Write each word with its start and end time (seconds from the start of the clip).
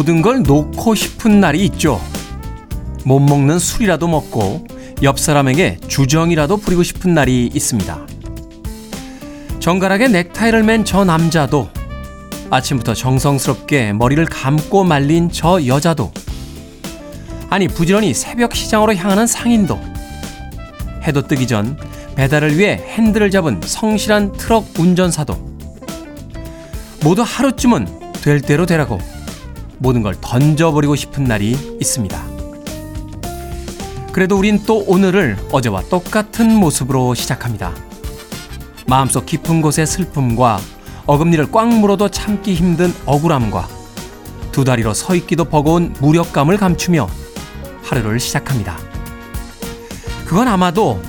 모든 0.00 0.22
걸 0.22 0.42
놓고 0.42 0.94
싶은 0.94 1.40
날이 1.40 1.62
있죠. 1.66 2.00
못 3.04 3.20
먹는 3.20 3.58
술이라도 3.58 4.08
먹고 4.08 4.66
옆 5.02 5.18
사람에게 5.18 5.76
주정이라도 5.88 6.56
부리고 6.56 6.82
싶은 6.82 7.12
날이 7.12 7.50
있습니다. 7.52 8.06
정갈하게 9.58 10.08
넥타이를 10.08 10.62
맨 10.62 10.86
저 10.86 11.04
남자도 11.04 11.68
아침부터 12.48 12.94
정성스럽게 12.94 13.92
머리를 13.92 14.24
감고 14.24 14.84
말린 14.84 15.30
저 15.30 15.66
여자도 15.66 16.10
아니 17.50 17.68
부지런히 17.68 18.14
새벽 18.14 18.54
시장으로 18.54 18.94
향하는 18.94 19.26
상인도 19.26 19.78
해도 21.06 21.20
뜨기 21.26 21.46
전 21.46 21.78
배달을 22.16 22.56
위해 22.56 22.82
핸들을 22.86 23.30
잡은 23.30 23.60
성실한 23.62 24.32
트럭 24.32 24.66
운전사도 24.78 25.34
모두 27.02 27.22
하루쯤은 27.22 28.12
될 28.22 28.40
대로 28.40 28.64
되라고 28.64 28.98
모든 29.80 30.02
걸 30.02 30.14
던져버리고 30.20 30.94
싶은 30.94 31.24
날이 31.24 31.56
있습니다. 31.80 32.22
그래도 34.12 34.36
우린 34.36 34.62
또 34.66 34.84
오늘을 34.86 35.38
어제와 35.50 35.82
똑같은 35.88 36.54
모습으로 36.54 37.14
시작합니다. 37.14 37.74
마음속 38.86 39.24
깊은 39.24 39.62
곳의 39.62 39.86
슬픔과 39.86 40.60
어금니를 41.06 41.50
꽉 41.50 41.68
물어도 41.68 42.10
참기 42.10 42.54
힘든 42.54 42.92
억울함과 43.06 43.68
두 44.52 44.64
다리로 44.64 44.92
서 44.92 45.14
있기도 45.14 45.44
버거운 45.44 45.94
무력감을 46.00 46.56
감추며 46.58 47.08
하루를 47.82 48.20
시작합니다. 48.20 48.76
그건 50.26 50.48
아마도 50.48 51.00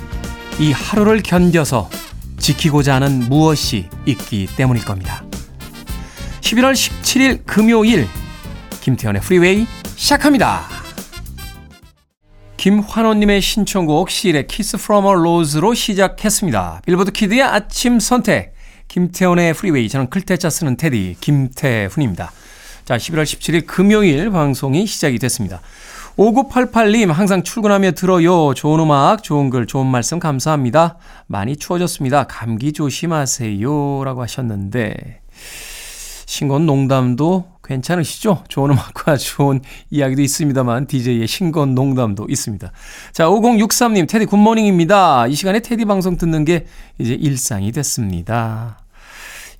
이 0.58 0.72
하루를 0.72 1.22
견뎌서 1.22 1.90
지키고자 2.38 2.94
하는 2.94 3.28
무엇이 3.28 3.88
있기 4.06 4.46
때문일 4.56 4.84
겁니다. 4.84 5.24
11월 6.40 6.72
17일 6.72 7.44
금요일 7.44 8.08
김태훈의 8.82 9.22
프리웨이 9.22 9.66
시작합니다. 9.94 10.62
김환호님의 12.56 13.40
신청곡 13.40 14.10
Seal의 14.10 14.48
Kiss 14.48 14.76
from 14.76 15.06
a 15.06 15.14
Rose로 15.14 15.72
시작했습니다. 15.72 16.82
빌보드 16.84 17.12
키드의 17.12 17.42
아침 17.42 18.00
선택 18.00 18.54
김태훈의 18.88 19.54
프리웨이 19.54 19.88
저는 19.88 20.10
클 20.10 20.28
태 20.28 20.41
자 20.41 20.50
쓰는 20.50 20.76
테디 20.76 21.16
김태훈입니다. 21.20 22.32
자 22.84 22.96
11월 22.96 23.22
17일 23.22 23.66
금요일 23.66 24.30
방송이 24.30 24.84
시작이 24.86 25.20
됐습니다. 25.20 25.60
5988님 26.16 27.12
항상 27.12 27.44
출근하며 27.44 27.92
들어요. 27.92 28.52
좋은 28.52 28.80
음악, 28.80 29.22
좋은 29.22 29.48
글, 29.48 29.66
좋은 29.66 29.86
말씀 29.86 30.18
감사합니다. 30.18 30.98
많이 31.28 31.56
추워졌습니다. 31.56 32.24
감기 32.24 32.72
조심하세요. 32.72 34.04
라고 34.04 34.22
하셨는데 34.22 35.20
싱건 36.26 36.66
농담도 36.66 37.51
괜찮으시죠? 37.72 38.44
좋은 38.48 38.70
음악과 38.70 39.16
좋은 39.18 39.60
이야기도 39.90 40.22
있습니다만 40.22 40.86
DJ의 40.86 41.26
싱건 41.26 41.74
농담도 41.74 42.26
있습니다. 42.28 42.70
자, 43.12 43.26
5063님 43.26 44.08
테디 44.08 44.26
good 44.26 44.48
morning입니다. 44.48 45.26
이 45.28 45.34
시간에 45.34 45.60
테디 45.60 45.84
방송 45.86 46.16
듣는 46.16 46.44
게 46.44 46.66
이제 46.98 47.14
일상이 47.14 47.72
됐습니다. 47.72 48.78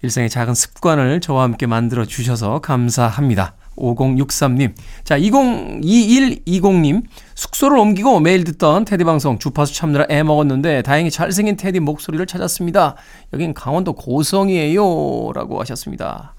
일상의 0.03 0.29
작은 0.29 0.55
습관을 0.55 1.21
저와 1.21 1.45
함께 1.45 1.67
만들어 1.67 2.05
주셔서 2.05 2.59
감사합니다. 2.61 3.55
5063님. 3.77 4.75
자, 5.05 5.19
202120님. 5.19 7.05
숙소를 7.35 7.79
옮기고 7.79 8.21
매일 8.21 8.45
듣던 8.45 8.85
테디 8.85 9.05
방송 9.05 9.39
주파수 9.39 9.75
참느라 9.75 10.05
애 10.11 10.23
먹었는데 10.23 10.83
다행히 10.83 11.11
잘생긴 11.11 11.57
테디 11.57 11.81
목소리를 11.81 12.27
찾았습니다. 12.27 12.97
여긴 13.33 13.55
강원도 13.55 13.95
고성이에요. 13.95 15.33
라고 15.35 15.61
하셨습니다. 15.61 16.35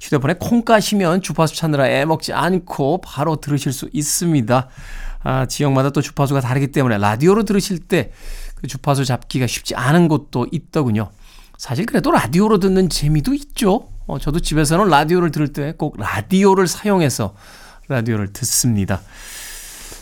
휴대폰에 0.00 0.34
콩 0.38 0.62
까시면 0.62 1.22
주파수 1.22 1.56
찾느라 1.56 1.88
애 1.88 2.04
먹지 2.04 2.32
않고 2.32 3.00
바로 3.00 3.36
들으실 3.36 3.72
수 3.72 3.88
있습니다. 3.92 4.68
아, 5.24 5.46
지역마다 5.46 5.90
또 5.90 6.00
주파수가 6.00 6.40
다르기 6.40 6.68
때문에 6.68 6.98
라디오로 6.98 7.44
들으실 7.44 7.78
때 7.80 8.12
그 8.60 8.66
주파수 8.66 9.04
잡기가 9.04 9.46
쉽지 9.46 9.74
않은 9.76 10.08
곳도 10.08 10.48
있더군요. 10.50 11.10
사실 11.56 11.86
그래도 11.86 12.10
라디오로 12.10 12.58
듣는 12.58 12.88
재미도 12.88 13.34
있죠. 13.34 13.88
어, 14.06 14.18
저도 14.18 14.40
집에서는 14.40 14.88
라디오를 14.88 15.30
들을 15.30 15.52
때 15.52 15.72
꼭 15.76 15.96
라디오를 15.98 16.66
사용해서 16.66 17.34
라디오를 17.88 18.32
듣습니다. 18.32 19.00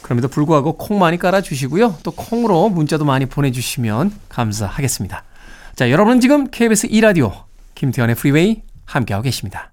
그럼에도 0.02 0.28
불구하고 0.28 0.76
콩 0.76 0.98
많이 0.98 1.18
깔아주시고요. 1.18 1.98
또 2.02 2.10
콩으로 2.12 2.68
문자도 2.68 3.04
많이 3.04 3.26
보내주시면 3.26 4.12
감사하겠습니다. 4.28 5.24
자, 5.74 5.90
여러분은 5.90 6.20
지금 6.20 6.46
KBS 6.50 6.88
2라디오 6.88 7.44
김태현의 7.74 8.14
프리웨이 8.14 8.62
함께하고 8.84 9.24
계십니다. 9.24 9.72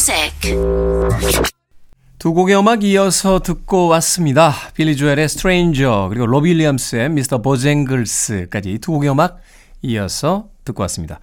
music. 0.00 0.56
두 2.18 2.32
곡의 2.32 2.58
음악 2.58 2.84
이어서 2.84 3.40
듣고 3.40 3.88
왔습니다. 3.88 4.54
빌리 4.74 4.96
조엘의 4.96 5.28
Stranger 5.28 6.06
그리고 6.08 6.26
로비 6.26 6.50
윌리엄스의 6.50 7.10
Mr. 7.10 7.42
Bojangles까지 7.42 8.78
두 8.78 8.92
곡의 8.92 9.10
음악 9.10 9.40
이어서 9.82 10.48
듣고 10.64 10.80
왔습니다. 10.82 11.20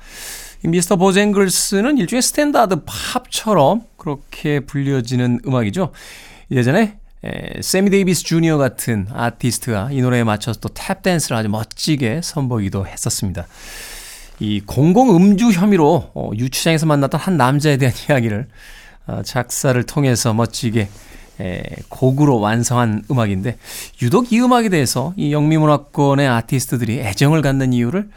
Mr. 0.64 0.96
Bojangles는 0.98 1.98
일종의 1.98 2.22
스탠다드 2.22 2.82
팝처럼 2.86 3.82
그렇게 3.98 4.60
불려지는 4.60 5.42
음악이죠. 5.48 5.92
예전에 6.52 6.98
에, 7.24 7.62
새미 7.62 7.90
데이비스 7.90 8.24
주니어 8.24 8.60
같은 8.60 9.08
아티스트가 9.12 9.90
이 9.92 10.02
노래에 10.02 10.24
맞춰서 10.24 10.60
또 10.60 10.70
탭 10.70 11.02
댄스를 11.02 11.36
아주 11.38 11.50
멋지게 11.50 12.22
선보이기도 12.24 12.86
했었습니다. 12.86 13.48
이 14.40 14.62
공공 14.62 15.16
음주 15.16 15.52
혐의로 15.52 16.12
어, 16.14 16.32
유치장에서 16.36 16.86
만났던 16.86 17.20
한 17.20 17.38
남자에 17.38 17.78
대한 17.78 17.94
이야기를 18.10 18.48
어, 19.08 19.22
작사를 19.24 19.82
통해서 19.84 20.34
멋지게 20.34 20.90
에, 21.40 21.64
곡으로 21.90 22.40
완성한 22.40 23.04
음악인데 23.12 23.58
유독 24.02 24.32
이 24.32 24.40
음악에 24.40 24.70
대해서 24.70 25.14
이 25.18 25.32
영미문화권의 25.32 26.28
아티스트들이 26.28 27.00
애정을 27.00 27.42
갖는 27.42 27.74
이유를 27.74 28.10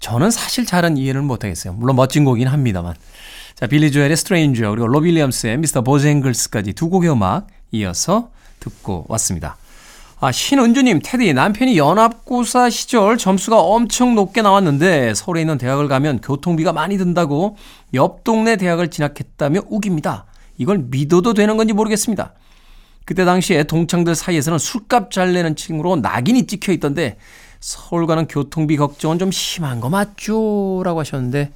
저는 0.00 0.30
사실 0.30 0.66
잘은 0.66 0.96
이해를 0.96 1.22
못하겠어요. 1.22 1.72
물론 1.72 1.96
멋진 1.96 2.24
곡이긴 2.24 2.48
합니다만. 2.48 2.94
자, 3.54 3.66
빌리 3.66 3.90
조엘의 3.90 4.16
Stranger 4.16 4.70
그리고 4.70 4.86
로비 4.86 5.08
윌리엄스의 5.08 5.56
Mr. 5.56 5.80
Bojangles까지 5.80 6.74
두 6.74 6.90
곡의 6.90 7.10
음악 7.10 7.46
이어서 7.72 8.30
듣고 8.60 9.06
왔습니다. 9.08 9.56
아, 10.18 10.32
신은주님, 10.32 11.00
테디, 11.04 11.34
남편이 11.34 11.76
연합고사 11.76 12.70
시절 12.70 13.18
점수가 13.18 13.60
엄청 13.60 14.14
높게 14.14 14.40
나왔는데 14.40 15.12
서울에 15.12 15.42
있는 15.42 15.58
대학을 15.58 15.88
가면 15.88 16.22
교통비가 16.22 16.72
많이 16.72 16.96
든다고 16.96 17.58
옆 17.92 18.24
동네 18.24 18.56
대학을 18.56 18.88
진학했다며 18.88 19.64
우깁니다. 19.68 20.24
이걸 20.56 20.78
믿어도 20.78 21.34
되는 21.34 21.58
건지 21.58 21.74
모르겠습니다. 21.74 22.32
그때 23.04 23.26
당시에 23.26 23.64
동창들 23.64 24.14
사이에서는 24.14 24.58
술값 24.58 25.10
잘 25.10 25.34
내는 25.34 25.54
친구로 25.54 25.96
낙인이 25.96 26.46
찍혀 26.46 26.72
있던데 26.72 27.18
서울 27.60 28.06
가는 28.06 28.26
교통비 28.26 28.78
걱정은 28.78 29.18
좀 29.18 29.30
심한 29.30 29.80
거 29.80 29.90
맞죠? 29.90 30.80
라고 30.82 31.00
하셨는데 31.00 31.52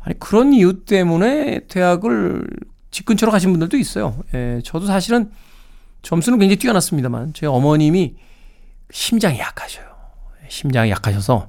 아니 0.00 0.18
그런 0.18 0.52
이유 0.52 0.84
때문에 0.84 1.60
대학을 1.68 2.46
집 2.90 3.06
근처로 3.06 3.32
가신 3.32 3.50
분들도 3.50 3.78
있어요. 3.78 4.14
예, 4.34 4.60
저도 4.62 4.84
사실은 4.84 5.30
점수는 6.02 6.38
굉장히 6.38 6.56
뛰어났습니다만 6.56 7.32
제 7.34 7.46
어머님이 7.46 8.16
심장이 8.90 9.38
약하셔요. 9.38 9.86
심장이 10.48 10.90
약하셔서 10.90 11.48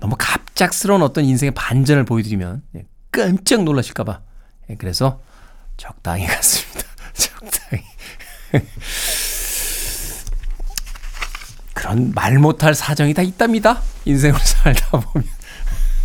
너무 0.00 0.16
갑작스러운 0.18 1.02
어떤 1.02 1.24
인생의 1.24 1.52
반전을 1.52 2.04
보여드리면 2.04 2.62
깜짝 3.10 3.62
놀라실까봐 3.64 4.20
그래서 4.78 5.20
적당히 5.76 6.26
갔습니다. 6.28 6.82
적당히. 7.14 7.82
그런 11.74 12.12
말 12.14 12.38
못할 12.38 12.74
사정이 12.74 13.14
다 13.14 13.22
있답니다. 13.22 13.80
인생을 14.06 14.38
살다 14.40 14.98
보면. 15.00 15.28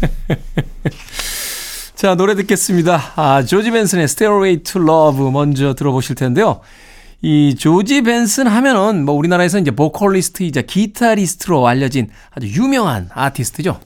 자, 1.95 2.15
노래 2.15 2.35
듣겠습니다. 2.35 3.13
아, 3.15 3.43
조지 3.43 3.71
벤슨의 3.71 4.03
Stairway 4.05 4.63
to 4.63 4.81
Love 4.81 5.31
먼저 5.31 5.73
들어보실 5.73 6.15
텐데요. 6.15 6.61
이 7.21 7.55
조지 7.55 8.01
벤슨 8.01 8.47
하면은 8.47 9.05
뭐 9.05 9.13
우리나라에서 9.13 9.59
이제 9.59 9.69
보컬리스트이자 9.71 10.63
기타리스트로 10.63 11.67
알려진 11.67 12.09
아주 12.31 12.47
유명한 12.47 13.09
아티스트죠. 13.13 13.79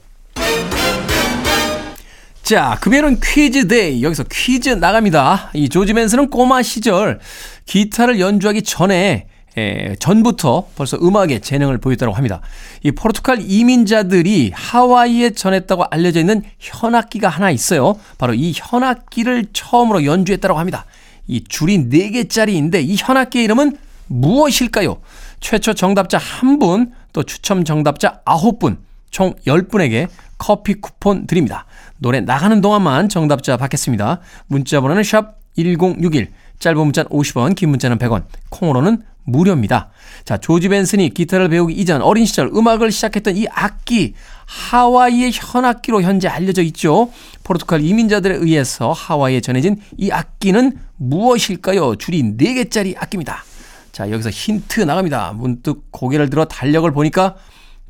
자, 2.42 2.78
금요일은 2.80 3.20
퀴즈 3.22 3.68
day. 3.68 4.02
여기서 4.02 4.24
퀴즈 4.30 4.70
나갑니다. 4.70 5.50
이 5.52 5.68
조지 5.68 5.92
벤슨은 5.92 6.30
꼬마 6.30 6.62
시절 6.62 7.18
기타를 7.66 8.20
연주하기 8.20 8.62
전에 8.62 9.26
에, 9.58 9.96
전부터 9.96 10.68
벌써 10.76 10.96
음악에 10.98 11.40
재능을 11.40 11.78
보였다고 11.78 12.12
합니다. 12.12 12.40
이 12.82 12.92
포르투갈 12.92 13.38
이민자들이 13.40 14.52
하와이에 14.54 15.30
전했다고 15.30 15.84
알려져 15.90 16.20
있는 16.20 16.42
현악기가 16.58 17.28
하나 17.28 17.50
있어요. 17.50 17.98
바로 18.16 18.32
이 18.34 18.52
현악기를 18.54 19.46
처음으로 19.52 20.04
연주했다고 20.04 20.58
합니다. 20.58 20.84
이 21.26 21.44
줄이 21.44 21.78
4개짜리인데 21.88 22.82
이 22.86 22.96
현악기의 22.98 23.44
이름은 23.44 23.76
무엇일까요? 24.08 24.98
최초 25.40 25.74
정답자 25.74 26.18
1분, 26.18 26.90
또 27.12 27.22
추첨 27.22 27.64
정답자 27.64 28.20
9분, 28.24 28.78
총 29.10 29.34
10분에게 29.46 30.08
커피 30.38 30.74
쿠폰 30.74 31.26
드립니다. 31.26 31.66
노래 31.98 32.20
나가는 32.20 32.60
동안만 32.60 33.08
정답자 33.08 33.56
받겠습니다. 33.56 34.20
문자 34.46 34.80
번호는 34.80 35.02
샵 35.02 35.38
1061, 35.56 36.30
짧은 36.58 36.78
문자는 36.78 37.10
50원, 37.10 37.54
긴 37.54 37.70
문자는 37.70 37.98
100원, 37.98 38.24
콩으로는 38.50 39.02
무료입니다. 39.26 39.90
자, 40.24 40.38
조지 40.38 40.68
벤슨이 40.68 41.10
기타를 41.10 41.48
배우기 41.48 41.74
이전 41.74 42.00
어린 42.00 42.24
시절 42.24 42.48
음악을 42.48 42.90
시작했던 42.90 43.36
이 43.36 43.46
악기, 43.50 44.14
하와이의 44.46 45.32
현악기로 45.34 46.02
현재 46.02 46.28
알려져 46.28 46.62
있죠. 46.62 47.10
포르투갈 47.44 47.84
이민자들에 47.84 48.36
의해서 48.36 48.92
하와이에 48.92 49.40
전해진 49.40 49.80
이 49.98 50.10
악기는 50.10 50.78
무엇일까요? 50.96 51.96
줄이 51.96 52.22
4개짜리 52.22 52.94
악기입니다. 52.96 53.44
자, 53.92 54.10
여기서 54.10 54.30
힌트 54.30 54.80
나갑니다. 54.82 55.32
문득 55.34 55.90
고개를 55.90 56.30
들어 56.30 56.44
달력을 56.44 56.90
보니까 56.92 57.36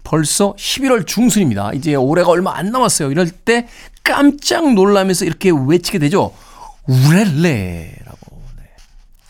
벌써 0.05 0.55
11월 0.55 1.06
중순입니다. 1.06 1.73
이제 1.73 1.94
올해가 1.97 2.31
얼마 2.31 2.56
안 2.56 2.71
남았어요. 2.71 3.11
이럴 3.11 3.29
때 3.29 3.67
깜짝 4.05 4.73
놀라면서 4.73 5.25
이렇게 5.25 5.50
외치게 5.50 5.99
되죠. 5.99 6.33
우렐레라고. 6.87 7.43
네. 7.43 7.97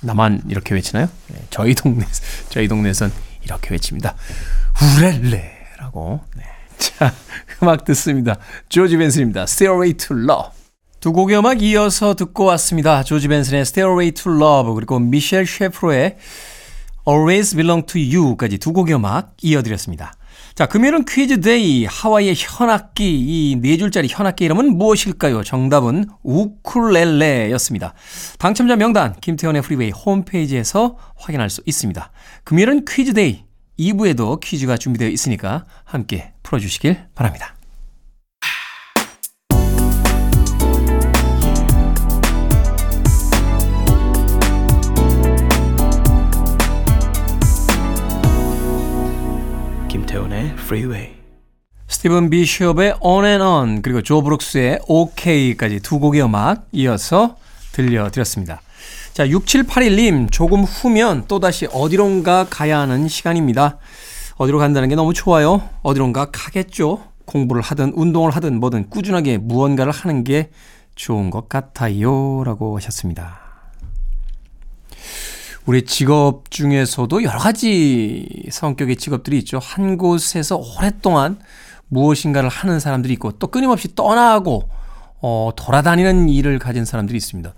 나만 0.07 0.43
이렇게 0.49 0.75
외치나요? 0.75 1.09
네, 1.29 1.43
저희 1.51 1.75
동네 1.75 2.07
저희 2.49 2.69
동네에선 2.69 3.13
이렇게 3.45 3.75
외칩니다. 3.75 4.15
우렐레라고. 4.99 6.21
네. 6.37 6.43
자, 6.79 7.13
음악 7.63 7.85
듣습니다. 7.85 8.37
조지 8.69 8.97
벤슨입니다. 8.97 9.43
Stairway 9.43 9.95
to 9.95 10.17
Love. 10.17 10.51
두 11.01 11.13
곡의 11.13 11.39
음악 11.39 11.63
이어서 11.63 12.15
듣고 12.15 12.45
왔습니다. 12.47 13.03
조지 13.03 13.29
벤슨의 13.29 13.63
Stairway 13.63 14.13
to 14.13 14.33
Love 14.33 14.75
그리고 14.75 14.99
미셸 14.99 15.47
셰프로의 15.47 16.17
Always 17.09 17.55
Belong 17.55 17.87
to 17.87 18.01
You까지 18.01 18.59
두 18.59 18.73
곡의 18.73 18.95
음악 18.97 19.37
이어드렸습니다. 19.41 20.15
자, 20.57 20.65
금요일은 20.65 21.05
퀴즈 21.05 21.43
day. 21.43 21.85
하와이의 21.85 22.35
현악기, 22.35 23.05
이 23.05 23.57
네 23.61 23.77
줄짜리 23.77 24.09
현악기 24.09 24.47
이름은 24.47 24.79
무엇일까요? 24.79 25.45
정답은 25.45 26.07
우쿨렐레였습니다. 26.23 27.93
당첨자 28.39 28.75
명단, 28.75 29.15
김태훈의 29.21 29.61
프리웨이 29.61 29.91
홈페이지에서 29.91 30.97
확인할 31.15 31.51
수 31.51 31.61
있습니다. 31.67 32.11
금요일은 32.45 32.87
퀴즈 32.87 33.13
day. 33.13 33.45
2부에도 33.79 34.41
퀴즈가 34.41 34.79
준비되어 34.79 35.11
있으니까 35.11 35.67
함께 35.85 36.33
풀어주시길 36.43 37.09
바랍니다. 37.15 37.56
김태훈의 49.89 50.55
Freeway. 50.59 51.17
스티븐 51.89 52.31
비숍의 52.31 52.97
On 53.01 53.25
and 53.25 53.43
On 53.43 53.83
그리고 53.83 54.03
조 54.03 54.23
브룩스의 54.23 54.81
OK까지 54.89 55.81
두 55.81 55.99
곡의 56.01 56.23
음악 56.23 56.67
이어서 56.73 57.37
들려드렸습니다. 57.73 58.61
자, 59.13 59.27
6781님 59.27 60.31
조금 60.31 60.63
후면 60.65 61.27
또다시 61.29 61.67
어디론가 61.73 62.49
가야 62.51 62.81
하는 62.81 63.09
시간입니다. 63.09 63.79
어디로 64.37 64.59
간다는 64.59 64.89
게 64.89 64.95
너무 64.95 65.15
좋아요. 65.15 65.63
어디론가 65.83 66.31
가겠죠. 66.33 67.03
공부를 67.25 67.63
하든 67.63 67.93
운동을 67.95 68.31
하든 68.33 68.61
뭐든 68.61 68.91
꾸준하게 68.91 69.39
무언가를 69.39 69.93
하는 69.93 70.25
게 70.25 70.51
좋은 70.95 71.31
것 71.31 71.49
같아요. 71.49 72.43
라고 72.45 72.77
하셨습니다. 72.77 73.46
우리 75.67 75.85
직업 75.85 76.49
중에서도 76.51 77.25
여러 77.25 77.39
가지 77.41 78.29
성격의 78.51 78.97
직업들이 78.97 79.39
있죠. 79.39 79.59
한 79.59 79.99
곳에서 79.99 80.57
오랫동안 80.57 81.41
무엇인가를 81.89 82.49
하는 82.49 82.79
사람들이 82.79 83.15
있고 83.15 83.33
또 83.33 83.49
끊임없이 83.49 83.95
떠나고 83.97 84.69
어, 85.21 85.51
돌아다니는 85.57 86.29
일을 86.29 86.61
가진 86.61 86.85
사람들이 86.85 87.17
있습니다. 87.17 87.53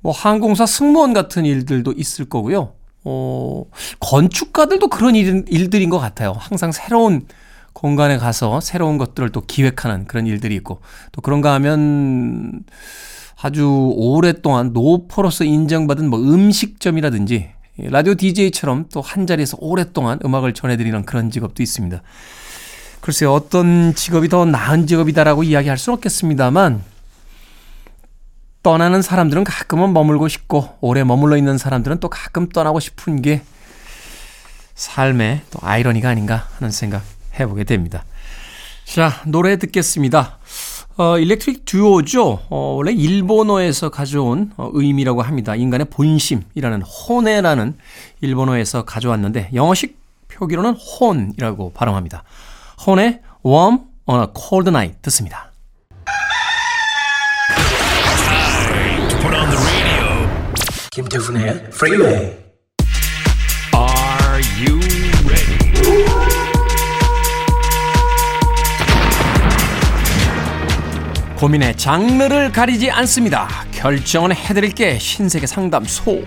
뭐 0.00 0.12
항공사 0.12 0.66
승무원 0.66 1.12
같은 1.12 1.44
일들도 1.44 1.92
있을 1.96 2.24
거고요. 2.24 2.72
어, 3.04 3.64
건축가들도 4.00 4.88
그런 4.88 5.14
일, 5.14 5.44
일들인 5.48 5.88
것 5.88 6.00
같아요. 6.00 6.34
항상 6.36 6.72
새로운 6.72 7.26
공간에 7.72 8.18
가서 8.18 8.60
새로운 8.60 8.98
것들을 8.98 9.30
또 9.30 9.42
기획하는 9.42 10.06
그런 10.06 10.26
일들이 10.26 10.56
있고 10.56 10.80
또 11.12 11.20
그런가 11.20 11.54
하면 11.54 12.64
아주 13.42 13.92
오랫동안 13.96 14.72
노포로서 14.72 15.44
인정받은 15.44 16.08
뭐 16.08 16.18
음식점이라든지 16.20 17.50
라디오 17.78 18.14
DJ처럼 18.14 18.86
또 18.92 19.00
한 19.00 19.26
자리에서 19.26 19.56
오랫동안 19.60 20.18
음악을 20.24 20.52
전해드리는 20.52 21.04
그런 21.06 21.30
직업도 21.30 21.62
있습니다. 21.62 22.02
글쎄요, 23.00 23.32
어떤 23.32 23.94
직업이 23.94 24.28
더 24.28 24.44
나은 24.44 24.86
직업이다라고 24.86 25.42
이야기할 25.42 25.78
수는 25.78 25.94
없겠습니다만, 25.94 26.82
떠나는 28.62 29.00
사람들은 29.00 29.44
가끔은 29.44 29.94
머물고 29.94 30.28
싶고, 30.28 30.76
오래 30.82 31.02
머물러 31.02 31.38
있는 31.38 31.56
사람들은 31.56 32.00
또 32.00 32.10
가끔 32.10 32.50
떠나고 32.50 32.78
싶은 32.78 33.22
게 33.22 33.40
삶의 34.74 35.40
또 35.50 35.60
아이러니가 35.62 36.10
아닌가 36.10 36.46
하는 36.58 36.70
생각 36.70 37.02
해보게 37.38 37.64
됩니다. 37.64 38.04
자, 38.84 39.22
노래 39.26 39.56
듣겠습니다. 39.56 40.38
어, 41.00 41.18
일렉트릭 41.18 41.64
듀오죠. 41.64 42.40
어, 42.50 42.74
원래 42.76 42.92
일본어에서 42.92 43.88
가져온 43.88 44.52
어, 44.58 44.70
의미라고 44.74 45.22
합니다. 45.22 45.56
인간의 45.56 45.86
본심이라는 45.88 46.82
혼에라는 46.82 47.78
일본어에서 48.20 48.84
가져왔는데 48.84 49.48
영어식 49.54 49.98
표기로는 50.28 50.74
혼이라고 50.74 51.72
발음합니다. 51.72 52.22
혼의 52.86 53.22
warm 53.46 53.78
on 54.04 54.20
a 54.20 54.26
cold 54.36 54.68
night 54.68 55.00
듣습니다. 55.00 55.50
김태훈의. 60.90 61.70
Are 61.72 62.49
고민의 71.40 71.74
장르를 71.78 72.52
가리지 72.52 72.90
않습니다. 72.90 73.48
결정은 73.72 74.34
해드릴게 74.34 74.98
신세계 74.98 75.46
상담소. 75.46 76.22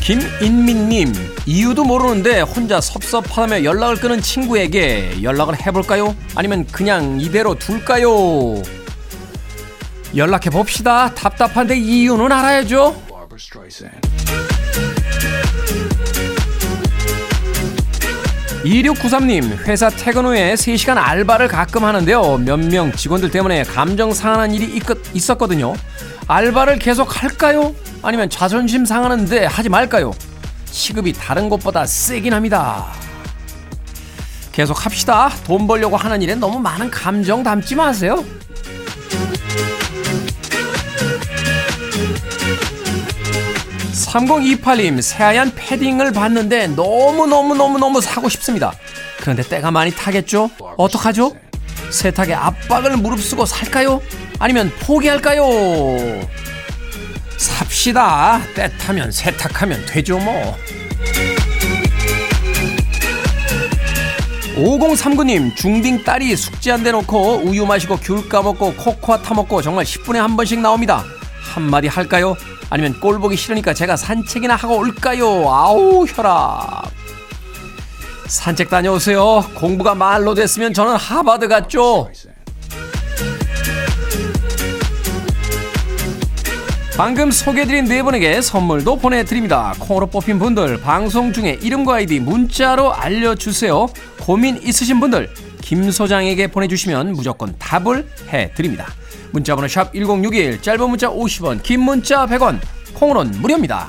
김인민님 0.00 1.12
이유도 1.44 1.84
모르는데 1.84 2.40
혼자 2.40 2.80
섭섭하다며 2.80 3.64
연락을 3.64 3.96
끊은 3.96 4.22
친구에게 4.22 5.22
연락을 5.22 5.66
해볼까요? 5.66 6.16
아니면 6.34 6.66
그냥 6.72 7.20
이대로 7.20 7.54
둘까요? 7.54 8.62
연락해 10.16 10.48
봅시다. 10.48 11.12
답답한데 11.12 11.76
이유는 11.76 12.32
알아야죠. 12.32 12.96
2693님, 18.66 19.64
회사 19.68 19.88
퇴근 19.88 20.24
후에 20.24 20.54
3시간 20.54 20.96
알바를 20.98 21.46
가끔 21.46 21.84
하는데요. 21.84 22.38
몇 22.38 22.56
명 22.58 22.90
직원들 22.92 23.30
때문에 23.30 23.62
감정 23.62 24.12
상하는 24.12 24.52
일이 24.54 24.76
있, 24.76 24.82
있었거든요. 25.14 25.74
알바를 26.26 26.78
계속 26.80 27.22
할까요? 27.22 27.72
아니면 28.02 28.28
자존심 28.28 28.84
상하는데 28.84 29.44
하지 29.46 29.68
말까요? 29.68 30.12
시급이 30.64 31.12
다른 31.12 31.48
곳보다 31.48 31.86
세긴 31.86 32.34
합니다. 32.34 32.86
계속 34.50 34.84
합시다. 34.84 35.30
돈 35.44 35.66
벌려고 35.68 35.96
하는 35.96 36.20
일에 36.20 36.34
너무 36.34 36.58
많은 36.58 36.90
감정 36.90 37.44
담지 37.44 37.76
마세요. 37.76 38.24
3028님 44.06 45.02
새하얀 45.02 45.52
패딩을 45.54 46.12
봤는데 46.12 46.68
너무너무너무너무 46.68 48.00
사고 48.00 48.28
싶습니다. 48.28 48.72
그런데 49.20 49.42
때가 49.42 49.70
많이 49.70 49.90
타겠죠? 49.90 50.50
어떡하죠? 50.76 51.34
세탁의 51.90 52.34
압박을 52.34 52.96
무릅쓰고 52.96 53.46
살까요? 53.46 54.00
아니면 54.38 54.72
포기할까요? 54.80 55.44
삽시다. 57.36 58.40
때 58.54 58.70
타면 58.78 59.10
세탁하면 59.10 59.86
되죠 59.86 60.18
뭐. 60.18 60.56
5039님 64.56 65.54
중딩 65.54 66.02
딸이 66.02 66.34
숙제 66.34 66.72
안 66.72 66.82
대놓고 66.82 67.42
우유 67.44 67.66
마시고 67.66 67.98
귤 67.98 68.26
까먹고 68.26 68.74
코코아 68.74 69.20
타먹고 69.20 69.60
정말 69.60 69.84
10분에 69.84 70.16
한 70.16 70.34
번씩 70.34 70.60
나옵니다. 70.60 71.04
한마디 71.42 71.88
할까요? 71.88 72.34
아니면 72.70 72.98
꼴 73.00 73.18
보기 73.20 73.36
싫으니까 73.36 73.74
제가 73.74 73.96
산책이나 73.96 74.56
하고 74.56 74.78
올까요? 74.78 75.26
아우 75.48 76.04
혈압. 76.06 76.90
산책 78.26 78.70
다녀오세요. 78.70 79.44
공부가 79.54 79.94
말로 79.94 80.34
됐으면 80.34 80.74
저는 80.74 80.96
하버드 80.96 81.46
갔죠. 81.48 82.10
방금 86.96 87.30
소개해드린 87.30 87.84
네 87.84 88.02
분에게 88.02 88.40
선물도 88.40 88.96
보내드립니다. 88.96 89.74
콩으로 89.78 90.06
뽑힌 90.06 90.38
분들 90.38 90.80
방송 90.80 91.32
중에 91.32 91.58
이름과 91.60 91.96
아이디 91.96 92.20
문자로 92.20 92.94
알려주세요. 92.94 93.88
고민 94.18 94.56
있으신 94.62 94.98
분들 94.98 95.28
김 95.60 95.90
소장에게 95.90 96.46
보내주시면 96.46 97.12
무조건 97.12 97.54
답을 97.58 98.08
해드립니다. 98.28 98.86
문자번호 99.32 99.68
샵 99.68 99.92
1061 99.92 100.62
짧은 100.62 100.88
문자 100.88 101.08
50원 101.08 101.62
긴 101.62 101.80
문자 101.80 102.26
100원 102.26 102.58
콩으로는 102.94 103.40
무료입니다. 103.40 103.88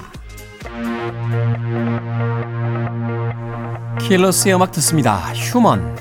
킬러스의 4.01 4.56
음악 4.56 4.72
듣습니다. 4.74 5.17
Human 5.34 5.96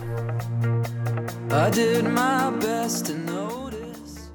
I 1.50 1.70
did 1.70 2.04
my 2.06 2.50
best 2.58 3.06
to 3.06 3.14
notice. 3.14 4.30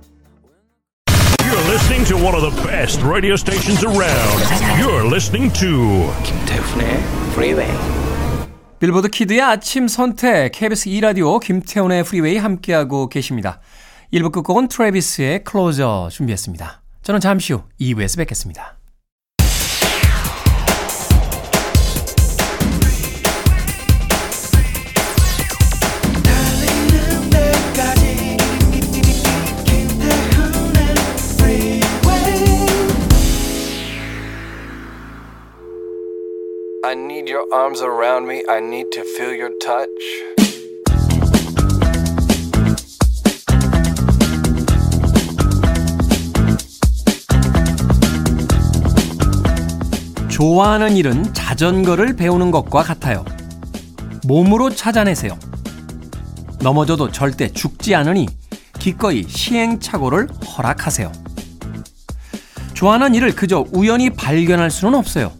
You're 1.43 1.67
listening 1.69 2.05
to 2.07 2.15
one 2.17 2.33
of 2.35 2.41
the 2.41 2.67
best 2.67 3.01
radio 3.05 3.35
stations 3.35 3.83
around. 3.85 4.41
You're 4.79 5.05
listening 5.05 5.53
to 5.59 6.11
김태훈의 6.23 6.97
Freeway. 7.31 7.71
빌보드 8.79 9.09
kid의 9.09 9.41
아침 9.41 9.87
선택 9.87 10.53
KBS 10.53 10.89
2 10.89 11.01
라디오 11.01 11.37
김태훈의 11.37 12.03
프리웨이 12.03 12.37
함께하고 12.37 13.09
계십니다. 13.09 13.61
1부 14.13 14.31
끝곡은 14.31 14.67
트래비스의 14.67 15.43
클로저 15.45 16.09
준비했습니다. 16.11 16.81
저는 17.01 17.21
잠시 17.21 17.53
후 17.53 17.63
2부에서 17.79 18.17
뵙겠습니다. 18.17 18.77
좋아하는 50.41 50.97
일은 50.97 51.35
자전거를 51.35 52.15
배우는 52.15 52.49
것과 52.49 52.81
같아요. 52.81 53.23
몸으로 54.23 54.71
찾아내세요. 54.71 55.37
넘어져도 56.61 57.11
절대 57.11 57.47
죽지 57.47 57.93
않으니 57.93 58.25
기꺼이 58.79 59.23
시행착오를 59.27 60.27
허락하세요. 60.31 61.11
좋아하는 62.73 63.13
일을 63.13 63.35
그저 63.35 63.67
우연히 63.71 64.09
발견할 64.09 64.71
수는 64.71 64.95
없어요. 64.95 65.31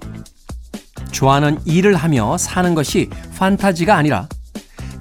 좋아하는 1.11 1.57
일을 1.65 1.95
하며 1.95 2.37
사는 2.37 2.75
것이 2.75 3.09
판타지가 3.39 3.95
아니라 3.95 4.29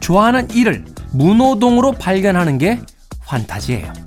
좋아하는 0.00 0.50
일을 0.52 0.87
문호동으로 1.12 1.92
발견하는 1.92 2.57
게 2.57 2.80
판타지예요. 3.26 4.00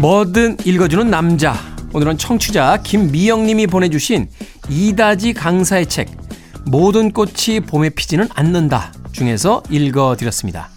뭐든 0.00 0.56
읽어주는 0.64 1.10
남자. 1.10 1.54
오늘은 1.92 2.16
청취자 2.16 2.78
김미영님이 2.82 3.66
보내주신 3.66 4.30
이다지 4.70 5.34
강사의 5.34 5.84
책 5.90 6.08
모든 6.64 7.12
꽃이 7.12 7.60
봄에 7.66 7.90
피지는 7.90 8.26
않는다 8.34 8.94
중에서 9.12 9.62
읽어드렸습니다. 9.68 10.70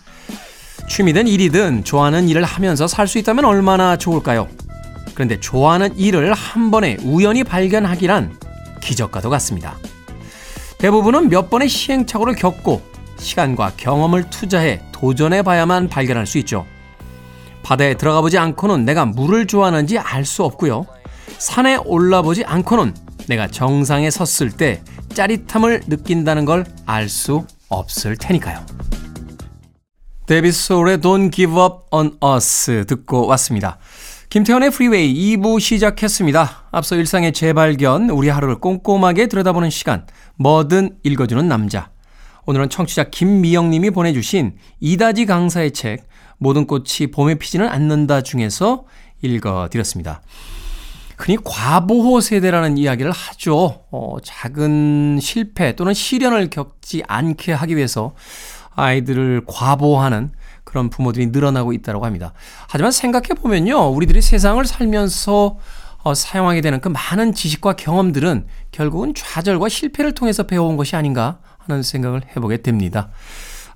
취미든 0.89 1.29
일이든 1.29 1.85
좋아하는 1.85 2.27
일을 2.27 2.43
하면서 2.43 2.85
살 2.85 3.07
수 3.07 3.17
있다면 3.17 3.45
얼마나 3.45 3.95
좋을까요? 3.95 4.49
그런데 5.13 5.39
좋아하는 5.39 5.97
일을 5.97 6.33
한 6.33 6.69
번에 6.69 6.97
우연히 7.05 7.45
발견하기란 7.45 8.37
기적과도 8.81 9.29
같습니다. 9.29 9.77
대부분은 10.79 11.29
몇 11.29 11.49
번의 11.49 11.69
시행착오를 11.69 12.35
겪고 12.35 12.81
시간과 13.19 13.71
경험을 13.77 14.29
투자해 14.29 14.81
도전해 14.91 15.43
봐야만 15.43 15.87
발견할 15.87 16.27
수 16.27 16.37
있죠. 16.39 16.65
바다에 17.63 17.95
들어가 17.95 18.21
보지 18.21 18.37
않고는 18.37 18.85
내가 18.85 19.05
물을 19.05 19.47
좋아하는지 19.47 19.97
알 19.97 20.25
수 20.25 20.43
없고요. 20.43 20.85
산에 21.37 21.77
올라보지 21.77 22.43
않고는 22.45 22.93
내가 23.27 23.47
정상에 23.47 24.09
섰을 24.11 24.51
때 24.51 24.81
짜릿함을 25.13 25.83
느낀다는 25.87 26.45
걸 26.45 26.65
알 26.85 27.09
수 27.09 27.45
없을 27.69 28.17
테니까요. 28.17 28.65
데이비드 30.25 30.67
소울의 30.67 30.99
Don't 30.99 31.31
Give 31.31 31.59
Up 31.61 31.75
on 31.91 32.17
Us 32.23 32.85
듣고 32.85 33.27
왔습니다. 33.27 33.77
김태훈의 34.29 34.71
프리웨이 34.71 35.37
2부 35.37 35.59
시작했습니다. 35.59 36.67
앞서 36.71 36.95
일상의 36.95 37.33
재발견, 37.33 38.09
우리 38.09 38.29
하루를 38.29 38.55
꼼꼼하게 38.55 39.27
들여다보는 39.27 39.69
시간, 39.69 40.07
뭐든 40.37 40.97
읽어주는 41.03 41.47
남자. 41.47 41.91
오늘은 42.45 42.69
청취자 42.69 43.05
김미영님이 43.05 43.91
보내주신 43.91 44.55
이다지 44.79 45.25
강사의 45.25 45.71
책, 45.71 46.07
모든 46.43 46.67
꽃이 46.67 47.07
봄에 47.11 47.35
피지는 47.35 47.67
않는다 47.67 48.21
중에서 48.21 48.83
읽어드렸습니다. 49.21 50.21
흔히 51.17 51.37
과보호 51.41 52.19
세대라는 52.19 52.77
이야기를 52.77 53.11
하죠. 53.11 53.85
어, 53.91 54.17
작은 54.21 55.19
실패 55.21 55.75
또는 55.75 55.93
시련을 55.93 56.49
겪지 56.49 57.03
않게 57.07 57.53
하기 57.53 57.77
위해서 57.77 58.13
아이들을 58.75 59.43
과보호하는 59.47 60.31
그런 60.65 60.89
부모들이 60.89 61.27
늘어나고 61.27 61.71
있다고 61.71 62.05
합니다. 62.05 62.33
하지만 62.67 62.91
생각해 62.91 63.29
보면요. 63.39 63.89
우리들이 63.89 64.21
세상을 64.21 64.63
살면서 64.65 65.57
어, 66.03 66.13
사용하게 66.13 66.59
되는 66.59 66.81
그 66.81 66.89
많은 66.89 67.33
지식과 67.33 67.77
경험들은 67.77 68.47
결국은 68.71 69.13
좌절과 69.15 69.69
실패를 69.69 70.13
통해서 70.13 70.43
배워온 70.43 70.75
것이 70.75 70.97
아닌가 70.97 71.39
하는 71.59 71.83
생각을 71.83 72.23
해보게 72.35 72.57
됩니다. 72.57 73.09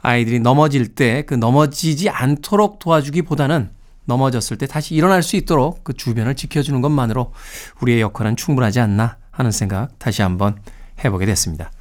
아이들이 0.02 0.40
넘어질 0.40 0.88
때 0.88 1.24
그 1.28 1.34
넘어지지 1.34 2.10
않도록 2.10 2.80
도와주기보다는 2.80 3.70
넘어졌을 4.06 4.58
때 4.58 4.66
다시 4.66 4.96
일어날 4.96 5.22
수 5.22 5.36
있도록 5.36 5.84
그 5.84 5.94
주변을 5.94 6.36
지켜주는 6.36 6.82
것만으로 6.82 7.34
우리의 7.82 8.02
역할은 8.02 8.36
충분하지 8.36 8.80
않나 8.80 9.18
하는 9.32 9.52
생각 9.52 10.00
다시 10.00 10.22
한번 10.22 10.58
해보게 11.04 11.26
됐습니다. 11.26 11.72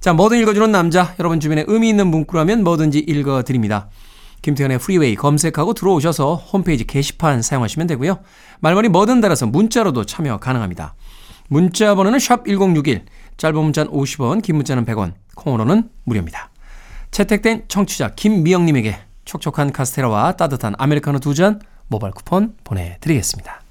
자, 0.00 0.12
뭐든 0.12 0.38
읽어주는 0.38 0.70
남자. 0.72 1.14
여러분 1.18 1.40
주변에 1.40 1.64
의미 1.66 1.88
있는 1.88 2.06
문구라면 2.08 2.64
뭐든지 2.64 3.00
읽어드립니다. 3.00 3.88
김태현의 4.42 4.78
프리웨이 4.78 5.16
검색하고 5.16 5.74
들어오셔서 5.74 6.36
홈페이지 6.36 6.84
게시판 6.84 7.42
사용하시면 7.42 7.86
되고요. 7.88 8.20
말머리 8.60 8.88
뭐든 8.88 9.20
달아서 9.20 9.46
문자로도 9.46 10.04
참여 10.04 10.38
가능합니다. 10.38 10.94
문자 11.48 11.94
번호는 11.94 12.18
샵 12.18 12.44
1061, 12.46 13.04
짧은 13.36 13.56
문자는 13.60 13.92
50원, 13.92 14.42
긴 14.42 14.56
문자는 14.56 14.84
100원, 14.84 15.12
콩으로는 15.34 15.90
무료입니다. 16.04 16.50
채택된 17.10 17.64
청취자 17.68 18.10
김미영님에게 18.14 18.98
촉촉한 19.24 19.72
카스테라와 19.72 20.32
따뜻한 20.36 20.74
아메리카노 20.78 21.18
두 21.20 21.34
잔 21.34 21.60
모바일 21.88 22.12
쿠폰 22.14 22.54
보내드리겠습니다. 22.64 23.62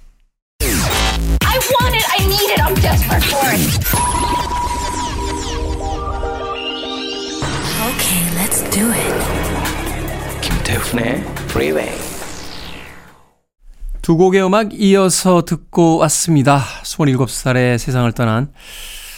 I 0.61 1.57
want 1.57 1.95
it. 1.95 2.05
I 2.17 2.25
need 2.25 2.51
it. 2.51 2.61
I'm 2.61 2.75
desperate 2.81 3.25
for 3.25 3.49
it. 3.53 4.85
Okay, 7.85 8.21
let's 8.35 8.61
do 8.71 8.91
it. 8.91 9.13
김태훈의 10.41 11.21
Freeway. 11.49 11.91
두 14.01 14.17
곡의 14.17 14.43
음악 14.45 14.69
이어서 14.73 15.43
듣고 15.45 15.97
왔습니다. 15.97 16.61
27살의 16.83 17.77
세상을 17.79 18.11
떠난 18.13 18.51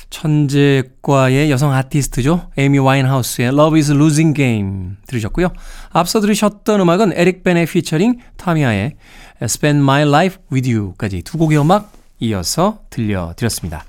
천재과의 0.09 1.51
여성 1.51 1.73
아티스트죠. 1.73 2.49
에이미 2.57 2.79
와인하우스의 2.79 3.49
Love 3.49 3.79
is 3.79 3.91
Losing 3.91 4.35
Game 4.35 4.91
들으셨고요. 5.07 5.49
앞서 5.89 6.19
들으셨던 6.21 6.81
음악은 6.81 7.13
에릭 7.15 7.43
벤의 7.43 7.65
피처링 7.65 8.19
타미아의 8.37 8.95
Spend 9.41 9.81
My 9.81 10.07
Life 10.07 10.37
With 10.51 10.73
You까지 10.73 11.23
두 11.23 11.37
곡의 11.37 11.59
음악 11.59 11.91
이어서 12.19 12.79
들려드렸습니다. 12.89 13.85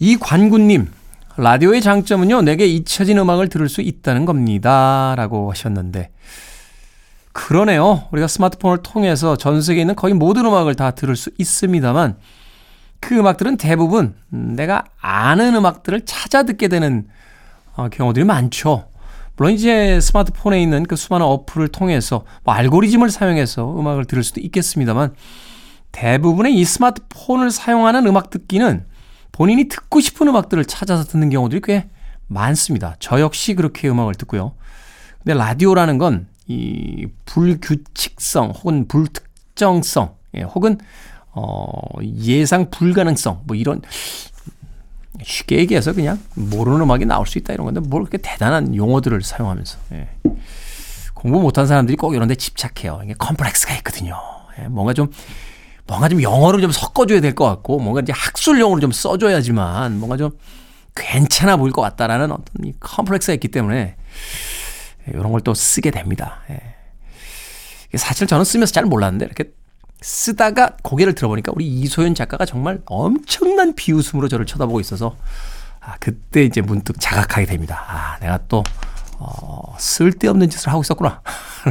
이관구님, 0.00 0.90
라디오의 1.36 1.82
장점은요, 1.82 2.42
내게 2.42 2.66
잊혀진 2.66 3.18
음악을 3.18 3.48
들을 3.48 3.68
수 3.68 3.80
있다는 3.80 4.24
겁니다. 4.24 5.14
라고 5.16 5.50
하셨는데, 5.50 6.10
그러네요. 7.32 8.08
우리가 8.10 8.26
스마트폰을 8.26 8.78
통해서 8.82 9.36
전 9.36 9.62
세계에 9.62 9.82
있는 9.82 9.94
거의 9.94 10.14
모든 10.14 10.46
음악을 10.46 10.74
다 10.74 10.90
들을 10.92 11.14
수 11.14 11.30
있습니다만, 11.38 12.16
그 13.00 13.16
음악들은 13.18 13.56
대부분 13.56 14.14
내가 14.28 14.84
아는 15.00 15.54
음악들을 15.54 16.04
찾아 16.04 16.42
듣게 16.42 16.68
되는 16.68 17.06
어, 17.74 17.88
경우들이 17.88 18.24
많죠. 18.24 18.88
물론 19.36 19.52
이제 19.52 20.00
스마트폰에 20.00 20.60
있는 20.60 20.84
그 20.84 20.96
수많은 20.96 21.24
어플을 21.24 21.68
통해서 21.68 22.24
뭐 22.42 22.54
알고리즘을 22.54 23.10
사용해서 23.10 23.78
음악을 23.78 24.04
들을 24.04 24.24
수도 24.24 24.40
있겠습니다만 24.40 25.14
대부분의 25.92 26.54
이 26.54 26.64
스마트폰을 26.64 27.50
사용하는 27.50 28.06
음악 28.06 28.30
듣기는 28.30 28.84
본인이 29.30 29.68
듣고 29.68 30.00
싶은 30.00 30.26
음악들을 30.28 30.64
찾아서 30.64 31.04
듣는 31.04 31.30
경우들이 31.30 31.60
꽤 31.64 31.88
많습니다. 32.26 32.96
저 32.98 33.20
역시 33.20 33.54
그렇게 33.54 33.88
음악을 33.88 34.16
듣고요. 34.16 34.54
근데 35.22 35.34
라디오라는 35.34 35.98
건 35.98 36.26
이 36.48 37.06
불규칙성 37.26 38.52
혹은 38.56 38.88
불특정성 38.88 40.14
예, 40.36 40.42
혹은 40.42 40.78
어 41.40 41.70
예상 42.02 42.70
불가능성 42.70 43.42
뭐 43.44 43.54
이런 43.56 43.80
쉽게 45.22 45.56
얘기해서 45.58 45.92
그냥 45.92 46.18
모르는 46.34 46.80
음악이 46.80 47.04
나올 47.06 47.26
수 47.26 47.38
있다 47.38 47.52
이런 47.52 47.64
건데 47.66 47.80
뭘 47.80 48.02
그렇게 48.02 48.18
대단한 48.18 48.74
용어들을 48.74 49.20
사용하면서 49.22 49.78
예. 49.92 50.08
공부 51.14 51.40
못한 51.40 51.66
사람들이 51.66 51.96
꼭 51.96 52.14
이런 52.14 52.28
데 52.28 52.34
집착해요. 52.34 53.00
이게 53.04 53.14
컴플렉스가 53.18 53.74
있거든요. 53.78 54.16
예. 54.60 54.68
뭔가 54.68 54.92
좀 54.94 55.10
뭔가 55.86 56.08
좀 56.08 56.22
영어를 56.22 56.60
좀 56.60 56.70
섞어줘야 56.70 57.20
될 57.20 57.34
것 57.34 57.44
같고 57.46 57.78
뭔가 57.78 58.00
이제 58.00 58.12
학술용어로 58.14 58.80
좀 58.80 58.92
써줘야지만 58.92 59.98
뭔가 59.98 60.16
좀 60.16 60.30
괜찮아 60.94 61.56
보일 61.56 61.72
것 61.72 61.80
같다라는 61.82 62.32
어떤 62.32 62.44
이 62.64 62.72
컴플렉스가 62.80 63.32
있기 63.34 63.48
때문에 63.48 63.96
이런 65.08 65.30
걸 65.32 65.40
또 65.42 65.54
쓰게 65.54 65.90
됩니다. 65.90 66.40
예. 66.50 66.58
사실 67.96 68.26
저는 68.26 68.44
쓰면서 68.44 68.72
잘 68.72 68.84
몰랐는데 68.84 69.24
이렇게 69.24 69.50
쓰다가 70.00 70.76
고개를 70.82 71.14
들어보니까 71.14 71.52
우리 71.54 71.66
이소연 71.66 72.14
작가가 72.14 72.44
정말 72.44 72.80
엄청난 72.86 73.74
비웃음으로 73.74 74.28
저를 74.28 74.46
쳐다보고 74.46 74.80
있어서 74.80 75.16
아, 75.80 75.96
그때 75.98 76.44
이제 76.44 76.60
문득 76.60 76.96
자각하게 77.00 77.46
됩니다. 77.46 77.84
아, 77.88 78.18
내가 78.20 78.38
또 78.48 78.62
어, 79.18 79.74
쓸데없는 79.78 80.50
짓을 80.50 80.70
하고 80.70 80.82
있었구나. 80.82 81.20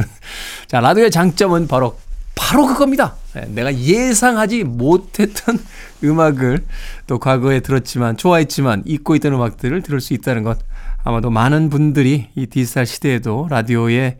자, 0.66 0.80
라디오의 0.80 1.10
장점은 1.10 1.68
바로 1.68 1.98
바로 2.34 2.66
그겁니다. 2.66 3.16
네, 3.34 3.46
내가 3.48 3.74
예상하지 3.74 4.64
못했던 4.64 5.58
음악을 6.04 6.64
또 7.06 7.18
과거에 7.18 7.60
들었지만 7.60 8.16
좋아했지만 8.16 8.84
잊고 8.86 9.16
있던 9.16 9.32
음악들을 9.34 9.82
들을 9.82 10.00
수 10.00 10.14
있다는 10.14 10.44
것 10.44 10.58
아마도 11.02 11.30
많은 11.30 11.68
분들이 11.68 12.28
이 12.36 12.46
디지털 12.46 12.86
시대에도 12.86 13.48
라디오에 13.50 14.18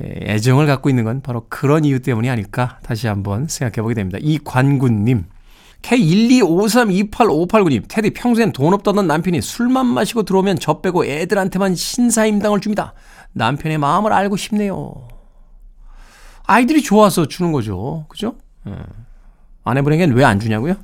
애정을 0.00 0.66
갖고 0.66 0.88
있는 0.88 1.04
건 1.04 1.20
바로 1.20 1.46
그런 1.48 1.84
이유 1.84 2.00
때문이 2.00 2.30
아닐까 2.30 2.78
다시 2.82 3.06
한번 3.06 3.46
생각해 3.48 3.82
보게 3.82 3.94
됩니다. 3.94 4.18
이관군님. 4.20 5.26
K125328589님, 5.82 7.84
테디 7.88 8.10
평소엔 8.10 8.52
돈 8.52 8.74
없다던 8.74 9.06
남편이 9.06 9.40
술만 9.40 9.86
마시고 9.86 10.24
들어오면 10.24 10.58
저 10.60 10.80
빼고 10.80 11.06
애들한테만 11.06 11.74
신사임당을 11.74 12.60
줍니다. 12.60 12.92
남편의 13.32 13.78
마음을 13.78 14.12
알고 14.12 14.36
싶네요. 14.36 15.08
아이들이 16.44 16.82
좋아서 16.82 17.28
주는 17.28 17.52
거죠. 17.52 18.06
그죠? 18.08 18.34
예. 18.66 18.74
아내분에게는 19.64 20.16
왜안 20.16 20.40
주냐고요? 20.40 20.74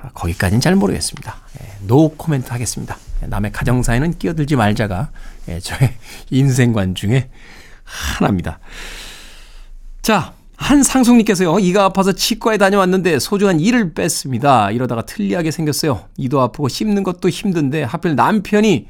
아, 0.00 0.08
거기까지는 0.14 0.60
잘 0.60 0.74
모르겠습니다. 0.74 1.36
예, 1.60 1.86
노 1.86 2.08
코멘트 2.08 2.50
하겠습니다. 2.50 2.96
예, 3.22 3.26
남의 3.26 3.52
가정사에는 3.52 4.18
끼어들지 4.18 4.56
말자가 4.56 5.10
예, 5.48 5.60
저의 5.60 5.92
인생관 6.30 6.94
중에 6.94 7.28
하나입니다. 7.84 8.58
자, 10.02 10.34
한상숙님께서요, 10.56 11.58
이가 11.58 11.84
아파서 11.84 12.12
치과에 12.12 12.56
다녀왔는데 12.56 13.18
소중한 13.18 13.60
이를 13.60 13.94
뺐습니다. 13.94 14.70
이러다가 14.70 15.02
틀리하게 15.02 15.50
생겼어요. 15.50 16.04
이도 16.16 16.40
아프고 16.40 16.68
씹는 16.68 17.02
것도 17.02 17.28
힘든데 17.28 17.82
하필 17.82 18.14
남편이 18.14 18.86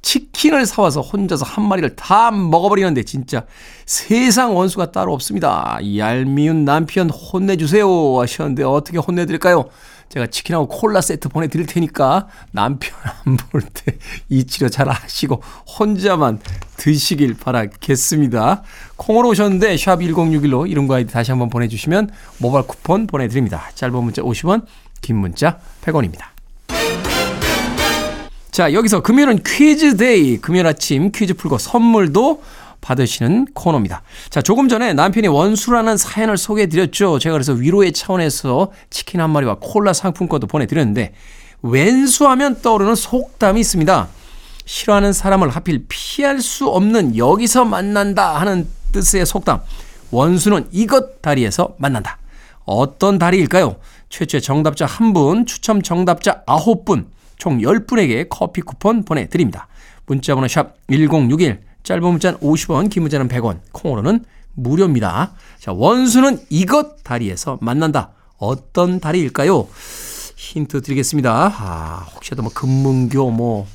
치킨을 0.00 0.64
사와서 0.64 1.00
혼자서 1.00 1.44
한 1.44 1.68
마리를 1.68 1.96
다 1.96 2.30
먹어버리는데 2.30 3.02
진짜 3.02 3.44
세상 3.84 4.56
원수가 4.56 4.92
따로 4.92 5.12
없습니다. 5.12 5.78
얄미운 5.96 6.64
남편 6.64 7.10
혼내주세요 7.10 8.20
하셨는데 8.20 8.62
어떻게 8.62 8.98
혼내드릴까요? 8.98 9.68
제가 10.08 10.26
치킨하고 10.28 10.68
콜라 10.68 11.00
세트 11.02 11.28
보내드릴 11.28 11.66
테니까 11.66 12.28
남편 12.52 12.96
안 13.26 13.36
볼 13.36 13.60
때 13.62 13.96
이 14.30 14.44
치료 14.44 14.68
잘 14.68 14.88
하시고 14.88 15.42
혼자만 15.78 16.40
드시길 16.76 17.34
바라겠습니다. 17.34 18.62
콩으로 18.96 19.28
오셨는데 19.30 19.76
샵 19.76 19.98
1061로 19.98 20.68
이름과 20.70 20.96
아이디 20.96 21.12
다시 21.12 21.30
한번 21.30 21.50
보내주시면 21.50 22.10
모바일 22.38 22.66
쿠폰 22.66 23.06
보내드립니다. 23.06 23.70
짧은 23.74 23.94
문자 24.02 24.22
50원, 24.22 24.64
긴 25.00 25.16
문자 25.16 25.58
100원입니다. 25.84 26.24
자, 28.50 28.72
여기서 28.72 29.02
금요일은 29.02 29.40
퀴즈 29.46 29.96
day. 29.96 30.38
금요일 30.38 30.66
아침 30.66 31.12
퀴즈 31.12 31.34
풀고 31.34 31.58
선물도 31.58 32.42
받으시는 32.80 33.46
코너입니다. 33.54 34.02
자, 34.30 34.42
조금 34.42 34.68
전에 34.68 34.92
남편이 34.94 35.28
원수라는 35.28 35.96
사연을 35.96 36.36
소개해 36.36 36.68
드렸죠. 36.68 37.18
제가 37.18 37.32
그래서 37.32 37.52
위로의 37.52 37.92
차원에서 37.92 38.72
치킨 38.90 39.20
한 39.20 39.30
마리와 39.30 39.56
콜라 39.60 39.92
상품권도 39.92 40.46
보내드렸는데, 40.46 41.12
왼수하면 41.62 42.60
떠오르는 42.62 42.94
속담이 42.94 43.60
있습니다. 43.60 44.08
싫어하는 44.64 45.12
사람을 45.12 45.48
하필 45.48 45.84
피할 45.88 46.40
수 46.40 46.68
없는 46.68 47.16
여기서 47.16 47.64
만난다 47.64 48.36
하는 48.36 48.68
뜻의 48.92 49.26
속담. 49.26 49.60
원수는 50.10 50.68
이것 50.70 51.20
다리에서 51.22 51.74
만난다. 51.78 52.18
어떤 52.64 53.18
다리일까요? 53.18 53.76
최초의 54.10 54.42
정답자 54.42 54.86
1분, 54.86 55.46
추첨 55.46 55.82
정답자 55.82 56.42
9분, 56.44 57.06
총 57.36 57.58
10분에게 57.58 58.26
커피 58.28 58.60
쿠폰 58.60 59.04
보내드립니다. 59.04 59.68
문자번호 60.06 60.48
샵 60.48 60.74
1061, 60.90 61.60
짧은 61.82 62.02
문자는 62.02 62.38
50원, 62.40 62.90
긴 62.90 63.02
문자는 63.02 63.28
100원, 63.28 63.60
콩으로는 63.72 64.24
무료입니다. 64.54 65.32
자, 65.60 65.72
원수는 65.72 66.40
이것 66.50 67.02
다리에서 67.04 67.58
만난다. 67.60 68.10
어떤 68.38 69.00
다리일까요? 69.00 69.66
힌트 70.36 70.82
드리겠습니다. 70.82 71.52
아, 71.56 72.06
혹시라도 72.14 72.42
뭐 72.42 72.52
금문교, 72.52 73.30
뭐, 73.30 73.66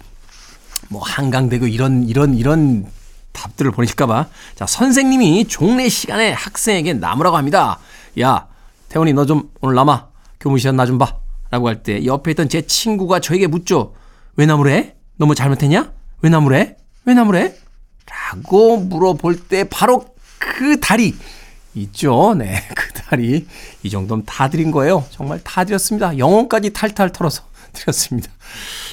뭐 0.89 1.01
한강대교 1.03 1.67
이런, 1.67 2.07
이런, 2.07 2.35
이런 2.35 2.85
답들을 3.31 3.71
보내실까봐. 3.71 4.27
자, 4.55 4.65
선생님이 4.65 5.45
종례 5.47 5.89
시간에 5.89 6.31
학생에게 6.31 6.93
나무라고 6.93 7.35
합니다. 7.37 7.79
야, 8.19 8.47
태훈이 8.89 9.11
너 9.13 9.25
좀 9.25 9.49
오늘 9.61 9.75
남아. 9.75 10.07
교무 10.39 10.59
시간 10.59 10.75
나좀 10.75 10.97
봐. 10.97 11.17
라고 11.49 11.67
할 11.67 11.83
때 11.83 12.03
옆에 12.05 12.31
있던 12.31 12.49
제 12.49 12.61
친구가 12.61 13.19
저에게 13.19 13.47
묻죠. 13.47 13.93
왜 14.35 14.45
나무래? 14.45 14.95
너 15.17 15.25
뭐 15.25 15.35
잘못했냐? 15.35 15.91
왜 16.21 16.29
나무래? 16.29 16.77
왜 17.05 17.13
나무래? 17.13 17.55
라고 18.37 18.77
물어볼 18.77 19.39
때 19.47 19.63
바로 19.69 20.05
그 20.39 20.79
다리 20.79 21.15
있죠. 21.75 22.33
네, 22.35 22.63
그 22.75 22.91
다리. 22.93 23.45
이 23.83 23.89
정도면 23.89 24.25
다 24.25 24.49
드린 24.49 24.71
거예요. 24.71 25.05
정말 25.11 25.39
다 25.43 25.63
드렸습니다. 25.63 26.17
영혼까지 26.17 26.73
탈탈 26.73 27.11
털어서 27.11 27.43
드렸습니다. 27.73 28.29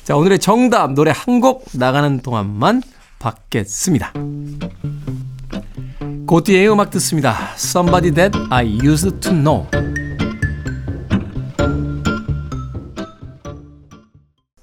자, 0.05 0.17
오늘의 0.17 0.39
정답 0.39 0.93
노래 0.93 1.13
한 1.15 1.41
곡 1.41 1.65
나가는 1.73 2.21
동안만 2.21 2.83
받겠습니다. 3.19 4.13
고띠의 6.27 6.71
음악 6.71 6.91
듣습니다. 6.91 7.55
Somebody 7.57 8.13
That 8.15 8.39
I 8.51 8.67
Used 8.83 9.21
to 9.21 9.33
Know. 9.33 9.67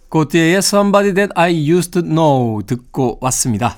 고띠의 0.09 0.57
Somebody 0.57 1.13
That 1.13 1.33
I 1.35 1.69
Used 1.69 1.91
to 1.91 2.01
Know 2.01 2.61
듣고 2.65 3.17
왔습니다. 3.21 3.75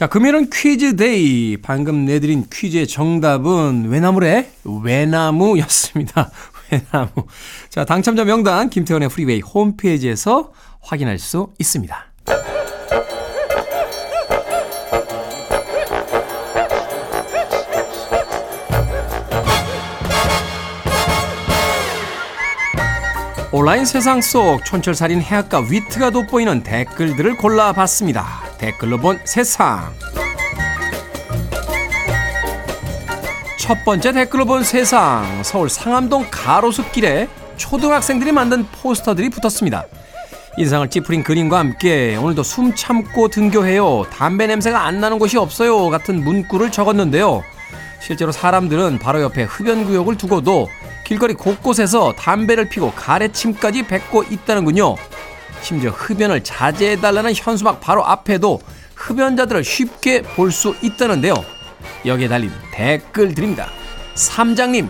자, 0.00 0.06
금요일은 0.06 0.48
퀴즈 0.48 0.96
day. 0.96 1.58
방금 1.58 2.06
내드린 2.06 2.46
퀴즈의 2.50 2.86
정답은 2.86 3.90
외나무래? 3.90 4.50
외나무였습니다. 4.64 6.30
외나무. 6.72 7.26
자, 7.68 7.84
당첨자 7.84 8.24
명단 8.24 8.70
김태훈의 8.70 9.10
프리웨이 9.10 9.42
홈페이지에서 9.42 10.54
확인할 10.80 11.18
수 11.18 11.52
있습니다. 11.58 12.12
온라인 23.52 23.84
세상 23.84 24.20
속 24.20 24.64
촌철살인 24.64 25.20
해학과 25.22 25.58
위트가 25.58 26.10
돋보이는 26.10 26.62
댓글들을 26.62 27.36
골라봤습니다. 27.36 28.24
댓글로 28.58 28.98
본 28.98 29.18
세상. 29.24 29.92
첫 33.58 33.84
번째 33.84 34.12
댓글로 34.12 34.44
본 34.44 34.62
세상. 34.62 35.42
서울 35.42 35.68
상암동 35.68 36.26
가로수길에 36.30 37.28
초등학생들이 37.56 38.30
만든 38.30 38.66
포스터들이 38.70 39.30
붙었습니다. 39.30 39.84
인상을 40.56 40.88
찌푸린 40.88 41.24
그림과 41.24 41.58
함께 41.58 42.16
오늘도 42.16 42.44
숨 42.44 42.72
참고 42.76 43.26
등교해요. 43.26 44.04
담배 44.12 44.46
냄새가 44.46 44.84
안 44.86 45.00
나는 45.00 45.18
곳이 45.18 45.36
없어요. 45.36 45.90
같은 45.90 46.22
문구를 46.22 46.70
적었는데요. 46.70 47.42
실제로 48.00 48.30
사람들은 48.30 49.00
바로 49.00 49.20
옆에 49.22 49.42
흡연구역을 49.42 50.16
두고도 50.16 50.68
길거리 51.10 51.34
곳곳에서 51.34 52.12
담배를 52.12 52.68
피고 52.68 52.92
가래침까지 52.92 53.88
뱉고 53.88 54.22
있다는군요. 54.30 54.94
심지어 55.60 55.90
흡연을 55.90 56.44
자제해달라는 56.44 57.32
현수막 57.34 57.80
바로 57.80 58.06
앞에도 58.06 58.60
흡연자들을 58.94 59.64
쉽게 59.64 60.22
볼 60.22 60.52
수 60.52 60.76
있다는데요. 60.80 61.34
여기에 62.06 62.28
달린 62.28 62.52
댓글 62.70 63.34
드립니다. 63.34 63.66
삼장님, 64.14 64.88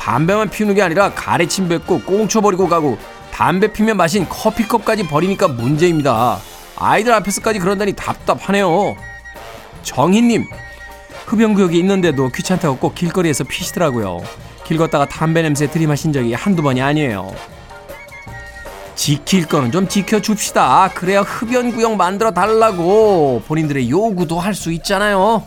담배만 0.00 0.50
피우는 0.50 0.74
게 0.74 0.82
아니라 0.82 1.14
가래침 1.14 1.68
뱉고 1.68 2.00
꽁초 2.00 2.40
버리고 2.40 2.68
가고 2.68 2.98
담배 3.32 3.72
피면 3.72 3.96
마신 3.96 4.28
커피컵까지 4.28 5.06
버리니까 5.06 5.46
문제입니다. 5.46 6.40
아이들 6.74 7.12
앞에서까지 7.12 7.60
그런다니 7.60 7.92
답답하네요. 7.92 8.96
정희님, 9.84 10.44
흡연구역이 11.26 11.78
있는데도 11.78 12.30
귀찮다고 12.30 12.78
꼭 12.78 12.96
길거리에서 12.96 13.44
피시더라고요. 13.44 14.24
길 14.64 14.78
걷다가 14.78 15.06
담배 15.06 15.42
냄새 15.42 15.66
들이마신 15.70 16.12
적이 16.12 16.34
한두 16.34 16.62
번이 16.62 16.80
아니에요. 16.80 17.34
지킬 18.94 19.46
거는 19.46 19.72
좀 19.72 19.88
지켜줍시다. 19.88 20.90
그래야 20.94 21.22
흡연구역 21.22 21.96
만들어 21.96 22.30
달라고 22.30 23.42
본인들의 23.48 23.90
요구도 23.90 24.38
할 24.38 24.54
수 24.54 24.70
있잖아요. 24.72 25.42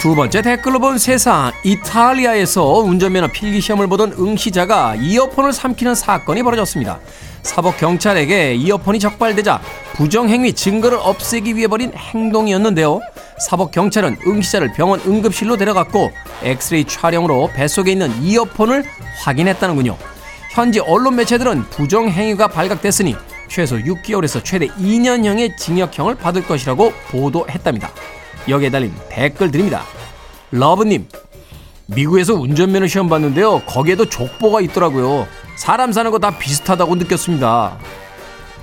두 0.00 0.16
번째 0.16 0.42
댓글로 0.42 0.80
본 0.80 0.98
세상 0.98 1.52
이탈리아에서 1.62 2.64
운전면허 2.78 3.28
필기 3.28 3.60
시험을 3.60 3.86
보던 3.86 4.14
응시자가 4.18 4.96
이어폰을 4.96 5.52
삼키는 5.52 5.94
사건이 5.94 6.42
벌어졌습니다. 6.42 6.98
사법 7.42 7.76
경찰에게 7.76 8.54
이어폰이 8.54 8.98
적발되자 8.98 9.60
부정행위 9.94 10.52
증거를 10.54 10.98
없애기 11.00 11.56
위해 11.56 11.66
벌인 11.66 11.92
행동이었는데요. 11.94 13.00
사법 13.38 13.72
경찰은 13.72 14.18
응시자를 14.26 14.72
병원 14.72 15.00
응급실로 15.00 15.56
데려갔고 15.56 16.10
엑스레이 16.42 16.84
촬영으로 16.84 17.50
뱃속에 17.52 17.92
있는 17.92 18.10
이어폰을 18.22 18.84
확인했다는군요. 19.22 19.96
현지 20.52 20.80
언론 20.80 21.16
매체들은 21.16 21.64
부정행위가 21.70 22.48
발각됐으니 22.48 23.16
최소 23.48 23.76
6개월에서 23.76 24.42
최대 24.44 24.66
2년형의 24.68 25.56
징역형을 25.56 26.14
받을 26.16 26.46
것이라고 26.46 26.92
보도했답니다. 27.08 27.90
여기에 28.48 28.70
달린 28.70 28.94
댓글 29.08 29.50
드립니다. 29.50 29.82
러브님, 30.50 31.08
미국에서 31.86 32.34
운전면허 32.34 32.86
시험 32.86 33.08
봤는데요. 33.08 33.60
거기에도 33.66 34.06
족보가 34.06 34.60
있더라고요. 34.62 35.26
사람 35.56 35.92
사는 35.92 36.10
거 36.10 36.18
다 36.18 36.38
비슷하다고 36.38 36.94
느꼈습니다. 36.96 37.78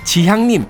지향님, 0.04 0.66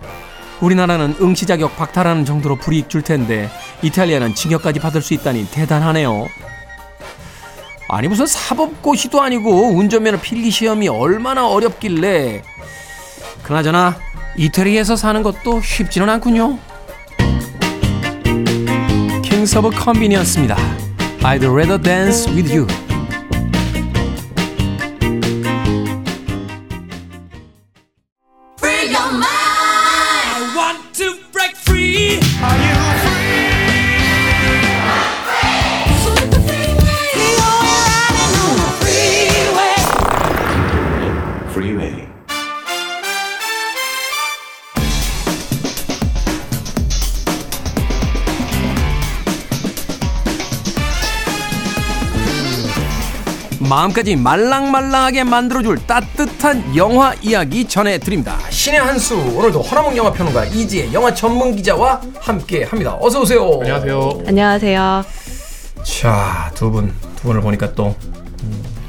우리나라는 0.62 1.16
응시 1.22 1.46
자격 1.46 1.76
박탈하는 1.78 2.26
정도로 2.26 2.58
불이익 2.58 2.90
줄 2.90 3.02
텐데 3.02 3.50
이탈리아는 3.82 4.36
징역까지 4.36 4.80
받을 4.80 5.02
수 5.02 5.14
있다니 5.14 5.50
대단하네요. 5.52 6.28
아니 7.88 8.08
무슨 8.08 8.28
사법고시도 8.28 9.22
아니고 9.22 9.70
운전면허 9.76 10.20
필기 10.22 10.52
시험이 10.52 10.90
얼마나 10.90 11.48
어렵길래 11.48 12.44
그나저나 13.44 13.96
이태리에서 14.38 14.96
사는 14.96 15.24
것도 15.24 15.62
쉽지는 15.62 16.10
않군요. 16.10 16.60
Kings 19.24 19.58
of 19.58 19.70
Convenience입니다. 19.82 20.56
I'd 21.22 21.44
rather 21.44 21.82
dance 21.82 22.30
with 22.32 22.54
you. 22.56 22.68
마음까지 53.70 54.16
말랑말랑하게 54.16 55.24
만들어줄 55.26 55.78
따뜻한 55.86 56.76
영화 56.76 57.14
이야기 57.22 57.68
전해드립니다. 57.68 58.40
신의 58.50 58.80
한 58.80 58.98
수 58.98 59.16
오늘도 59.16 59.62
허나몽 59.62 59.96
영화 59.96 60.12
평론가 60.12 60.46
이지혜 60.46 60.92
영화 60.92 61.14
전문 61.14 61.56
기자와 61.56 62.02
함께합니다. 62.20 62.98
어서 63.00 63.22
오세요. 63.22 63.60
안녕하세요. 63.62 64.24
안녕하세요. 64.28 65.06
자, 65.84 66.52
두 66.56 66.72
분, 66.72 66.94
두 67.16 67.28
분을 67.28 67.42
보니까 67.42 67.72
또한 67.76 67.94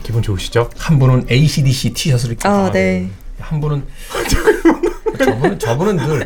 기분 0.02 0.22
좋으시죠? 0.22 0.70
분은 0.98 1.26
ACDC 1.30 1.92
티셔츠를 1.92 2.32
입고 2.32 2.48
아, 2.48 2.70
네. 2.72 3.08
한 3.38 3.60
분은 3.60 3.86
저분은 5.18 5.58
저분은 5.58 5.96
늘. 5.96 6.24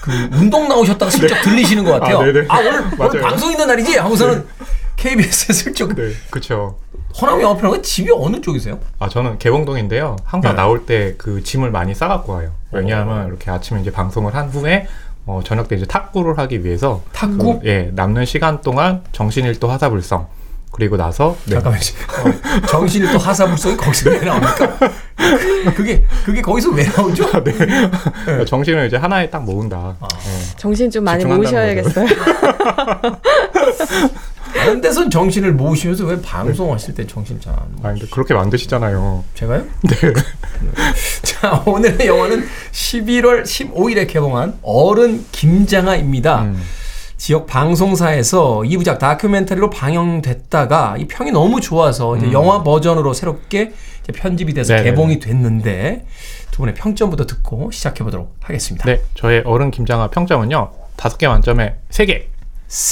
그 0.00 0.12
운동 0.32 0.68
나오셨다가 0.68 1.10
슬쩍 1.10 1.40
들리시는 1.42 1.84
것 1.84 1.92
같아요. 2.00 2.18
아, 2.20 2.24
네네. 2.24 2.46
아, 2.48 2.58
오늘, 2.60 2.84
오늘. 2.98 3.20
방송 3.20 3.50
있는 3.52 3.66
날이지? 3.66 3.98
하고서는 3.98 4.46
KBS에 4.96 5.52
슬쩍 5.52 5.94
네, 5.94 6.12
그렇죠. 6.30 6.78
허나몽 7.20 7.42
영화평론가 7.42 7.82
집이 7.82 8.10
어느 8.14 8.40
쪽이세요? 8.40 8.78
아 8.98 9.08
저는 9.08 9.38
개봉동인데요. 9.38 10.16
항상 10.24 10.52
네. 10.52 10.56
나올 10.56 10.84
때 10.86 11.14
그 11.18 11.42
짐을 11.42 11.70
많이 11.70 11.94
싸갖고 11.94 12.32
와요. 12.32 12.50
왜냐하면 12.72 13.28
이렇게 13.28 13.50
아침에 13.50 13.80
이제 13.80 13.90
방송을 13.90 14.34
한 14.34 14.48
후에 14.48 14.86
어, 15.24 15.40
저녁 15.44 15.68
때 15.68 15.76
이제 15.76 15.86
탁구를 15.86 16.38
하기 16.38 16.64
위해서 16.64 17.02
탁구? 17.12 17.60
그, 17.60 17.66
예 17.68 17.90
남는 17.94 18.24
시간 18.26 18.60
동안 18.60 19.02
정신일도 19.12 19.68
하사불성 19.68 20.26
그리고 20.72 20.96
나서 20.96 21.36
네. 21.46 21.54
잠깐만요. 21.54 21.80
어, 21.82 22.66
정신이 22.68 23.10
또 23.12 23.18
하사불성이 23.18 23.76
거기서 23.76 24.10
왜 24.10 24.20
나옵니까? 24.20 24.78
그게 25.74 26.04
그게 26.24 26.42
거기서 26.42 26.70
왜 26.70 26.84
나오죠? 26.84 27.42
네. 27.42 28.44
정신을 28.44 28.86
이제 28.86 28.96
하나에 28.96 29.30
딱 29.30 29.42
모은다. 29.42 29.76
아. 29.76 30.08
예. 30.12 30.56
정신 30.56 30.90
좀 30.90 31.04
많이 31.04 31.24
모으셔야겠어요. 31.24 32.06
다른 34.56 34.80
데선 34.80 35.10
정신을 35.10 35.52
모으시면서 35.52 36.04
왜 36.04 36.20
방송하실 36.20 36.94
때 36.94 37.06
정신 37.06 37.40
잘안 37.40 37.58
모으? 37.72 37.86
아 37.86 37.92
근데 37.92 38.06
그렇게 38.10 38.34
만드시잖아요. 38.34 39.24
제가요? 39.34 39.64
네. 39.82 40.12
자 41.22 41.62
오늘의 41.66 42.06
영화는 42.06 42.44
11월 42.72 43.42
15일에 43.42 44.08
개봉한 44.08 44.58
어른 44.62 45.24
김장아입니다. 45.32 46.42
음. 46.42 46.62
지역 47.16 47.46
방송사에서 47.46 48.60
2부작 48.66 48.98
다큐멘터리로 48.98 49.70
방영됐다가 49.70 50.96
이 50.98 51.08
평이 51.08 51.30
너무 51.30 51.60
좋아서 51.62 52.16
이제 52.16 52.30
영화 52.32 52.62
버전으로 52.62 53.14
새롭게 53.14 53.72
편집이 54.14 54.52
돼서 54.54 54.74
음. 54.74 54.76
네네네. 54.76 54.90
개봉이 54.90 55.18
됐는데 55.20 56.06
두 56.50 56.58
분의 56.58 56.74
평점부터 56.74 57.26
듣고 57.26 57.70
시작해 57.70 58.04
보도록 58.04 58.36
하겠습니다. 58.40 58.84
네, 58.84 59.00
저의 59.14 59.42
어른 59.46 59.70
김장아 59.70 60.08
평점은요 60.08 60.70
다섯 60.96 61.16
개 61.16 61.26
만점에 61.26 61.76
세세 61.90 62.06
개. 62.06 62.28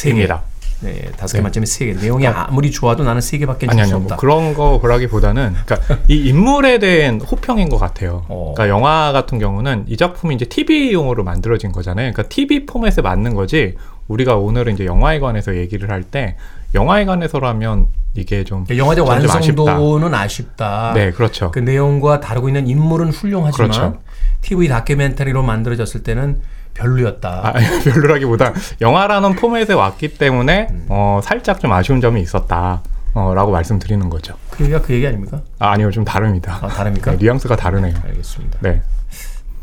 개입니다. 0.02 0.42
네, 0.80 1.10
다섯 1.16 1.34
개 1.34 1.38
네. 1.38 1.42
만점에 1.42 1.66
세 1.66 1.86
개. 1.86 1.92
내용이 1.94 2.26
아무리 2.26 2.70
좋아도 2.70 3.04
나는 3.04 3.20
세 3.20 3.38
개밖에 3.38 3.66
아니 3.68 3.78
줄수 3.78 3.94
아니요 3.94 4.02
없다. 4.04 4.14
뭐 4.14 4.20
그런 4.20 4.54
거 4.54 4.78
보라기보다는 4.80 5.54
그러니까 5.64 5.98
이 6.08 6.28
인물에 6.28 6.78
대한 6.78 7.20
호평인 7.20 7.68
것 7.68 7.78
같아요. 7.78 8.24
어. 8.28 8.52
그러니까 8.54 8.76
영화 8.76 9.12
같은 9.12 9.38
경우는 9.38 9.84
이 9.88 9.96
작품이 9.96 10.34
이제 10.34 10.44
TV용으로 10.44 11.24
만들어진 11.24 11.72
거잖아요. 11.72 12.12
그러니까 12.12 12.28
TV 12.28 12.66
포맷에 12.66 13.02
맞는 13.02 13.34
거지. 13.34 13.74
우리가 14.08 14.36
오늘은 14.36 14.74
이제 14.74 14.84
영화에 14.84 15.18
관해서 15.20 15.56
얘기를 15.56 15.88
할 15.90 16.02
때 16.04 16.36
영화에 16.74 17.06
관해서라면 17.06 17.86
이게 18.16 18.44
좀 18.44 18.66
영화적 18.68 19.06
저는 19.06 19.22
좀 19.22 19.30
아쉽다. 19.30 19.62
완성도는 19.62 20.14
아쉽다. 20.14 20.92
네, 20.94 21.10
그렇죠. 21.12 21.50
그 21.52 21.60
내용과 21.60 22.20
다루고 22.20 22.48
있는 22.48 22.66
인물은 22.68 23.10
훌륭하지만 23.10 23.70
그렇죠. 23.70 23.98
TV 24.42 24.68
다큐멘터리로 24.68 25.42
만들어졌을 25.42 26.02
때는 26.02 26.40
별로였다. 26.74 27.28
아, 27.44 27.52
별로라기보다 27.84 28.52
영화라는 28.80 29.36
포맷에 29.36 29.72
왔기 29.74 30.18
때문에 30.18 30.68
음. 30.70 30.86
어, 30.88 31.20
살짝 31.22 31.60
좀 31.60 31.72
아쉬운 31.72 32.00
점이 32.00 32.20
있었다. 32.20 32.82
어, 33.14 33.32
라고 33.32 33.52
말씀드리는 33.52 34.10
거죠. 34.10 34.34
그 34.50 34.64
얘기가 34.64 34.82
그 34.82 34.92
얘기 34.92 35.06
아닙니까? 35.06 35.40
아, 35.60 35.70
아니요, 35.70 35.90
좀 35.92 36.04
다릅니다. 36.04 36.58
아, 36.60 36.66
다릅니까? 36.68 37.12
네, 37.12 37.18
뉘앙스가 37.18 37.54
다르네요. 37.56 37.94
알겠습니다. 38.04 38.58
네. 38.60 38.82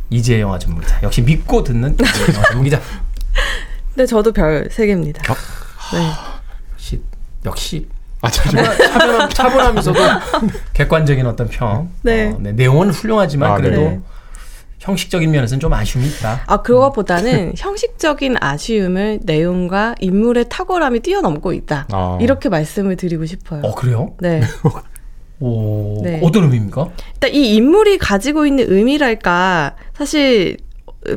이제 0.10 0.40
영화 0.40 0.58
전문기자. 0.58 1.00
역시 1.04 1.22
믿고 1.22 1.64
듣는 1.64 1.98
영화 2.00 2.44
전문기자. 2.50 2.80
네, 3.96 4.06
저도 4.06 4.32
별 4.32 4.70
3개입니다. 4.70 5.22
네. 5.94 6.12
역시 6.74 7.02
역시 7.46 7.88
아, 8.22 8.30
잠시만. 8.30 8.78
차분함, 8.78 9.30
차분하면서도 9.30 10.00
객관적인 10.74 11.26
어떤 11.26 11.50
평. 11.50 11.90
네. 12.04 12.32
어, 12.32 12.38
네, 12.40 12.52
내용은 12.54 12.90
훌륭하지만 12.92 13.52
아, 13.52 13.56
그래도 13.56 13.82
네. 13.82 14.00
형식적인 14.82 15.30
면에서는 15.30 15.60
좀 15.60 15.72
아쉬움이 15.74 16.08
있다. 16.08 16.44
아, 16.48 16.62
그거보다는 16.64 17.54
형식적인 17.56 18.36
아쉬움을 18.40 19.20
내용과 19.24 19.96
인물의 20.00 20.46
탁월함이 20.50 21.02
뛰어넘고 21.02 21.54
있다. 21.54 21.88
아. 21.92 22.18
이렇게 22.20 22.50
말씀을 22.50 22.96
드리고 22.96 23.26
싶어요. 23.28 23.62
어 23.64 23.76
그래요? 23.76 24.16
네. 24.20 24.42
오, 25.40 26.02
네. 26.04 26.20
어떤 26.24 26.44
의미입니까? 26.46 26.90
일단 27.14 27.34
이 27.34 27.56
인물이 27.56 28.00
가지고 28.00 28.46
있는 28.46 28.72
의미랄까 28.72 29.76
사실 29.96 30.58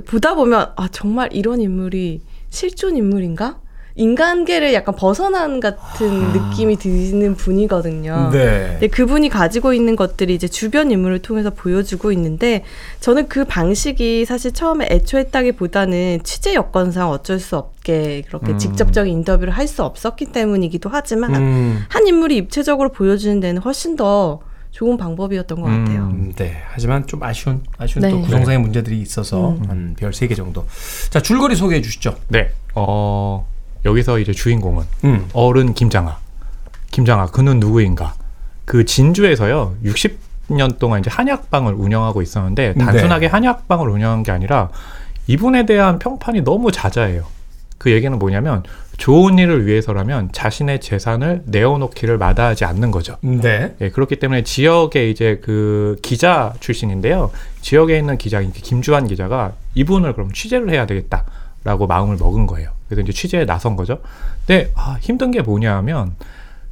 보다 0.06 0.34
보면 0.34 0.72
아 0.76 0.88
정말 0.92 1.30
이런 1.32 1.60
인물이 1.60 2.20
실존 2.50 2.96
인물인가? 2.96 3.60
인간계를 3.96 4.74
약간 4.74 4.96
벗어난 4.96 5.60
같은 5.60 6.32
느낌이 6.32 6.76
드는 6.76 7.36
분이거든요. 7.36 8.30
네. 8.32 8.68
근데 8.72 8.88
그분이 8.88 9.28
가지고 9.28 9.72
있는 9.72 9.94
것들이 9.94 10.34
이제 10.34 10.48
주변 10.48 10.90
인물을 10.90 11.20
통해서 11.20 11.50
보여주고 11.50 12.10
있는데 12.12 12.64
저는 13.00 13.28
그 13.28 13.44
방식이 13.44 14.24
사실 14.24 14.52
처음에 14.52 14.88
애초했다기보다는 14.90 16.20
취재 16.24 16.54
여건상 16.54 17.10
어쩔 17.10 17.38
수 17.38 17.56
없게 17.56 18.22
그렇게 18.26 18.52
음. 18.52 18.58
직접적인 18.58 19.12
인터뷰를 19.12 19.52
할 19.52 19.64
수 19.64 19.82
없었기 19.82 20.26
때문이기도 20.26 20.90
하지만 20.92 21.34
음, 21.34 21.84
한 21.88 22.06
인물이 22.06 22.36
입체적으로 22.36 22.90
보여주는 22.90 23.40
데는 23.40 23.62
훨씬 23.62 23.96
더 23.96 24.40
좋은 24.72 24.96
방법이었던 24.98 25.58
것 25.60 25.66
같아요. 25.68 26.10
음, 26.12 26.32
네. 26.36 26.56
하지만 26.68 27.06
좀 27.06 27.22
아쉬운 27.22 27.62
아쉬운 27.78 28.02
네. 28.02 28.10
또 28.10 28.20
구성상의 28.20 28.58
문제들이 28.60 29.00
있어서 29.00 29.50
음. 29.52 29.62
한별 29.68 30.12
세 30.12 30.26
개 30.28 30.34
정도. 30.34 30.66
자, 31.10 31.20
줄거리 31.22 31.56
소개해 31.56 31.80
주시죠. 31.80 32.16
네. 32.28 32.50
어, 32.74 33.46
여기서 33.84 34.18
이제 34.18 34.32
주인공은 34.32 34.84
음. 35.04 35.28
어른 35.32 35.74
김장하. 35.74 36.18
김장하 36.90 37.26
그는 37.26 37.60
누구인가? 37.60 38.14
그 38.64 38.84
진주에서요. 38.84 39.76
60년 39.84 40.78
동안 40.78 41.00
이제 41.00 41.10
한약방을 41.10 41.74
운영하고 41.74 42.22
있었는데 42.22 42.74
네. 42.76 42.84
단순하게 42.84 43.26
한약방을 43.26 43.88
운영한 43.88 44.22
게 44.22 44.32
아니라 44.32 44.70
이분에 45.26 45.66
대한 45.66 45.98
평판이 45.98 46.42
너무 46.42 46.72
잦아해요. 46.72 47.24
그 47.78 47.90
얘기는 47.90 48.16
뭐냐면 48.18 48.62
좋은 48.96 49.38
일을 49.38 49.66
위해서라면 49.66 50.30
자신의 50.32 50.80
재산을 50.80 51.42
내어놓기를 51.46 52.16
마다하지 52.16 52.64
않는 52.64 52.90
거죠. 52.90 53.16
네. 53.20 53.74
예, 53.80 53.90
그렇기 53.90 54.16
때문에 54.16 54.44
지역에 54.44 55.10
이제 55.10 55.40
그 55.42 55.96
기자 56.00 56.54
출신인데요. 56.60 57.30
지역에 57.60 57.98
있는 57.98 58.16
기자, 58.16 58.40
김주환 58.40 59.08
기자가 59.08 59.52
이분을 59.74 60.14
그럼 60.14 60.32
취재를 60.32 60.70
해야 60.70 60.86
되겠다 60.86 61.24
라고 61.64 61.86
마음을 61.86 62.16
먹은 62.16 62.46
거예요. 62.46 62.70
그래서 62.86 63.02
이제 63.02 63.12
취재에 63.12 63.46
나선 63.46 63.74
거죠. 63.74 63.98
근데 64.46 64.70
아, 64.74 64.98
힘든 65.00 65.30
게 65.30 65.40
뭐냐 65.40 65.74
하면 65.76 66.14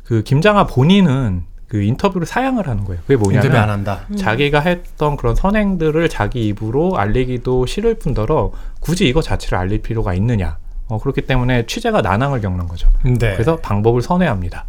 그 0.04 0.22
김장하 0.22 0.66
본인은 0.66 1.44
그 1.66 1.82
인터뷰를 1.82 2.26
사양을 2.26 2.68
하는 2.68 2.84
거예요. 2.84 3.00
그게 3.06 3.14
인터뷰 3.14 3.36
안 3.38 3.42
뭐냐면 3.42 3.70
한다. 3.70 4.00
자기가 4.18 4.60
했던 4.60 5.16
그런 5.16 5.34
선행들을 5.34 6.06
자기 6.10 6.46
입으로 6.48 6.98
알리기도 6.98 7.64
싫을 7.64 7.94
뿐더러 7.94 8.52
굳이 8.80 9.08
이거 9.08 9.22
자체를 9.22 9.56
알릴 9.56 9.80
필요가 9.80 10.12
있느냐. 10.12 10.58
어, 10.88 10.98
그렇기 10.98 11.22
때문에 11.22 11.64
취재가 11.64 12.02
난항을 12.02 12.42
겪는 12.42 12.68
거죠. 12.68 12.90
네. 13.04 13.32
그래서 13.32 13.56
방법을 13.56 14.02
선회합니다. 14.02 14.66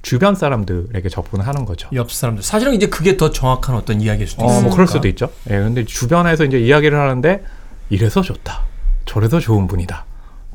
주변 0.00 0.34
사람들에게 0.34 1.06
접근을 1.10 1.46
하는 1.46 1.66
거죠. 1.66 1.90
옆 1.92 2.10
사람들 2.10 2.42
사실은 2.42 2.72
이제 2.72 2.86
그게 2.86 3.18
더 3.18 3.30
정확한 3.30 3.74
어떤 3.74 4.00
이야기일 4.00 4.26
수도 4.26 4.44
어, 4.44 4.46
있으니까. 4.46 4.62
뭐 4.68 4.72
그럴 4.72 4.86
수도 4.86 5.08
있죠. 5.08 5.28
예, 5.50 5.58
근데 5.58 5.84
주변에서 5.84 6.44
이제 6.44 6.58
이야기를 6.58 6.98
하는데 6.98 7.44
이래서 7.90 8.22
좋다. 8.22 8.62
저래서 9.06 9.40
좋은 9.40 9.66
분이다. 9.66 10.04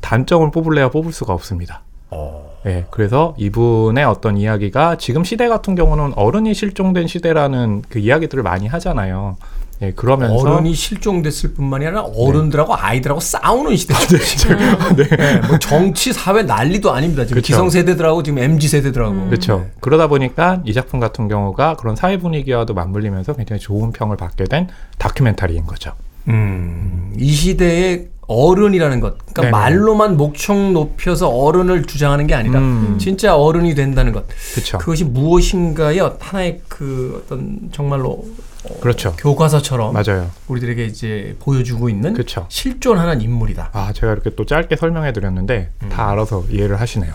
단점을 0.00 0.50
뽑을래야 0.50 0.90
뽑을 0.90 1.12
수가 1.12 1.32
없습니다. 1.32 1.82
어. 2.10 2.52
예, 2.66 2.84
그래서 2.90 3.34
이분의 3.38 4.04
어떤 4.04 4.36
이야기가 4.36 4.96
지금 4.96 5.24
시대 5.24 5.48
같은 5.48 5.74
경우는 5.74 6.12
어른이 6.14 6.54
실종된 6.54 7.08
시대라는 7.08 7.82
그 7.88 7.98
이야기들을 7.98 8.42
많이 8.42 8.68
하잖아요. 8.68 9.36
예, 9.80 9.90
그러면서 9.92 10.34
어른이 10.36 10.74
실종됐을 10.74 11.54
뿐만이 11.54 11.86
아니라 11.86 12.02
어른들하고 12.02 12.76
아이들하고 12.76 13.20
싸우는 13.20 13.76
시대죠. 13.76 14.18
지금. 14.18 14.56
네. 14.94 15.40
뭐 15.48 15.58
정치 15.58 16.12
사회 16.12 16.44
난리도 16.44 16.92
아닙니다. 16.92 17.26
지금. 17.26 17.42
기성 17.42 17.68
세대들하고 17.68 18.22
지금 18.22 18.38
MZ 18.38 18.68
세대들하고. 18.68 19.26
그렇죠. 19.26 19.58
네. 19.58 19.72
그러다 19.80 20.06
보니까 20.06 20.62
이 20.64 20.72
작품 20.72 21.00
같은 21.00 21.26
경우가 21.26 21.74
그런 21.76 21.96
사회 21.96 22.16
분위기와도 22.16 22.74
맞물리면서 22.74 23.32
굉장히 23.32 23.58
좋은 23.58 23.90
평을 23.90 24.16
받게 24.16 24.44
된 24.44 24.68
다큐멘터리인 24.98 25.66
거죠. 25.66 25.94
음, 26.28 27.12
이 27.18 27.32
시대의 27.32 28.11
어른이라는 28.28 29.00
것, 29.00 29.18
그러니까 29.18 29.42
네네. 29.42 29.50
말로만 29.50 30.16
목청 30.16 30.72
높여서 30.72 31.28
어른을 31.28 31.84
주장하는 31.84 32.26
게 32.26 32.34
아니라 32.34 32.60
음. 32.60 32.96
진짜 32.98 33.36
어른이 33.36 33.74
된다는 33.74 34.12
것. 34.12 34.24
그렇죠. 34.54 34.78
그것이 34.78 35.04
무엇인가의 35.04 36.00
하나의 36.18 36.60
그 36.68 37.22
어떤 37.24 37.58
정말로 37.72 38.24
어, 38.64 38.80
그렇죠. 38.80 39.14
교과서처럼 39.18 39.92
맞아요. 39.92 40.30
우리들에게 40.46 40.84
이제 40.84 41.36
보여주고 41.40 41.88
있는 41.88 42.12
그렇죠. 42.12 42.46
실존하는 42.48 43.20
인물이다. 43.20 43.70
아, 43.72 43.92
제가 43.92 44.12
이렇게 44.12 44.30
또 44.36 44.46
짧게 44.46 44.76
설명해 44.76 45.12
드렸는데 45.12 45.70
음. 45.82 45.88
다 45.88 46.10
알아서 46.10 46.44
이해를 46.48 46.80
하시네요. 46.80 47.12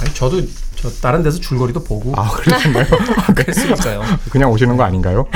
아니, 0.00 0.14
저도 0.14 0.42
저 0.76 0.88
다른 1.02 1.24
데서 1.24 1.40
줄거리도 1.40 1.82
보고 1.82 2.12
아, 2.16 2.30
그러신가요? 2.30 2.86
그랬으니까요. 3.34 4.02
그냥 4.30 4.50
오시는 4.52 4.76
거 4.76 4.84
아닌가요? 4.84 5.26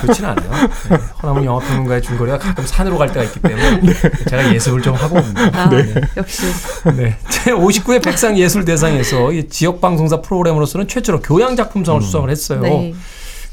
그렇진 0.00 0.24
않아요. 0.24 0.50
네. 0.88 0.96
허남은 1.22 1.44
영화평론가의 1.44 2.00
줄거리가 2.00 2.38
가끔 2.38 2.64
산으로 2.66 2.96
갈 2.96 3.12
때가 3.12 3.24
있기 3.24 3.40
때문에 3.40 3.92
제가 4.30 4.54
예습을 4.54 4.80
좀 4.80 4.94
하고 4.94 5.18
옵니다. 5.18 5.50
아, 5.52 5.70
역시 6.16 6.42
네. 6.96 7.18
제 7.28 7.52
59회 7.52 8.02
백상 8.02 8.38
예술 8.38 8.64
대상에서 8.64 9.32
이 9.32 9.48
지역 9.50 9.82
방송사 9.82 10.22
프로그램으로서는 10.22 10.88
최초로 10.88 11.20
교양 11.20 11.56
작품상을 11.56 12.00
수상을 12.00 12.30
했어요. 12.30 12.60
네. 12.60 12.94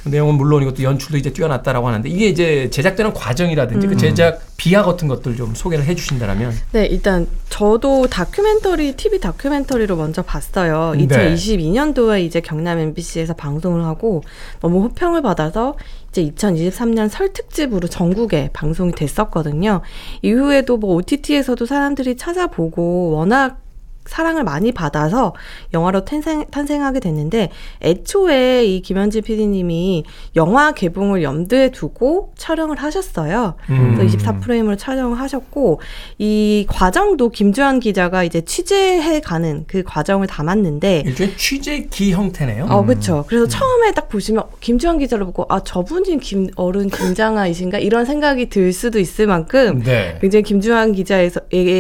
그 0.08 0.12
내용은 0.12 0.36
물론이고 0.36 0.74
또 0.74 0.84
연출도 0.84 1.18
이제 1.18 1.32
뛰어났다라고 1.32 1.88
하는데 1.88 2.08
이게 2.08 2.28
이제 2.28 2.70
제작되는 2.70 3.14
과정이라든지 3.14 3.88
그 3.88 3.98
제작 3.98 4.42
비하 4.56 4.82
같은 4.84 5.08
것들 5.08 5.36
좀 5.36 5.54
소개를 5.54 5.86
해주신다면. 5.86 6.54
네, 6.72 6.86
일단 6.86 7.28
저도 7.50 8.08
다큐멘터리 8.08 8.94
TV 8.94 9.20
다큐멘터리로 9.20 9.98
먼저 9.98 10.22
봤어요. 10.22 10.94
네. 10.96 11.08
2022년도에 11.08 12.24
이제 12.24 12.40
경남 12.40 12.80
MBC에서 12.80 13.34
방송을 13.34 13.84
하고 13.84 14.24
너무 14.62 14.84
호평을 14.84 15.22
받아서 15.22 15.76
이제 16.10 16.24
2023년 16.24 17.10
설 17.10 17.34
특집으로 17.34 17.88
전국에 17.90 18.50
방송이 18.54 18.94
됐었거든요. 18.94 19.82
이후에도 20.22 20.78
뭐 20.78 20.96
OTT에서도 20.96 21.66
사람들이 21.66 22.16
찾아보고 22.16 23.12
워낙 23.12 23.67
사랑을 24.08 24.44
많이 24.44 24.72
받아서 24.72 25.34
영화로 25.74 26.06
탄생, 26.06 26.46
탄생하게 26.50 27.00
됐는데 27.00 27.50
애초에 27.82 28.66
이 28.66 28.82
김현진 28.82 29.24
PD님이 29.24 30.06
영화 30.36 30.72
개봉을 30.72 31.24
염두에 31.24 31.72
두고 31.72 32.34
촬영을 32.38 32.78
하셨어요. 32.78 33.56
음. 33.70 33.96
그래서 33.96 34.18
24프레임으로 34.18 34.78
촬영을 34.78 35.20
하셨고 35.20 35.82
이 36.18 36.66
과정도 36.68 37.30
김주환 37.30 37.80
기자가 37.80 38.24
이제 38.24 38.42
취재해 38.42 39.20
가는 39.20 39.66
그 39.68 39.84
과정을 39.84 40.28
담았는데 40.28 41.04
일종의 41.06 41.38
취재기 41.38 42.14
형태네요. 42.14 42.66
어, 42.70 42.86
그렇죠. 42.86 43.26
그래서 43.28 43.48
처음에 43.48 43.92
딱 43.92 44.10
보시면 44.10 44.44
김주환 44.60 45.00
기자를 45.00 45.26
보고 45.26 45.46
아 45.50 45.62
저분이 45.64 46.20
김 46.20 46.50
어른 46.56 46.90
김장하이신가 46.90 47.80
이런 47.80 48.06
생각이 48.06 48.50
들 48.50 48.74
수도 48.74 49.00
있을 49.00 49.28
만큼 49.28 49.84
네. 49.84 50.18
굉장히 50.22 50.44
김주환 50.44 50.94
기자에 50.94 51.30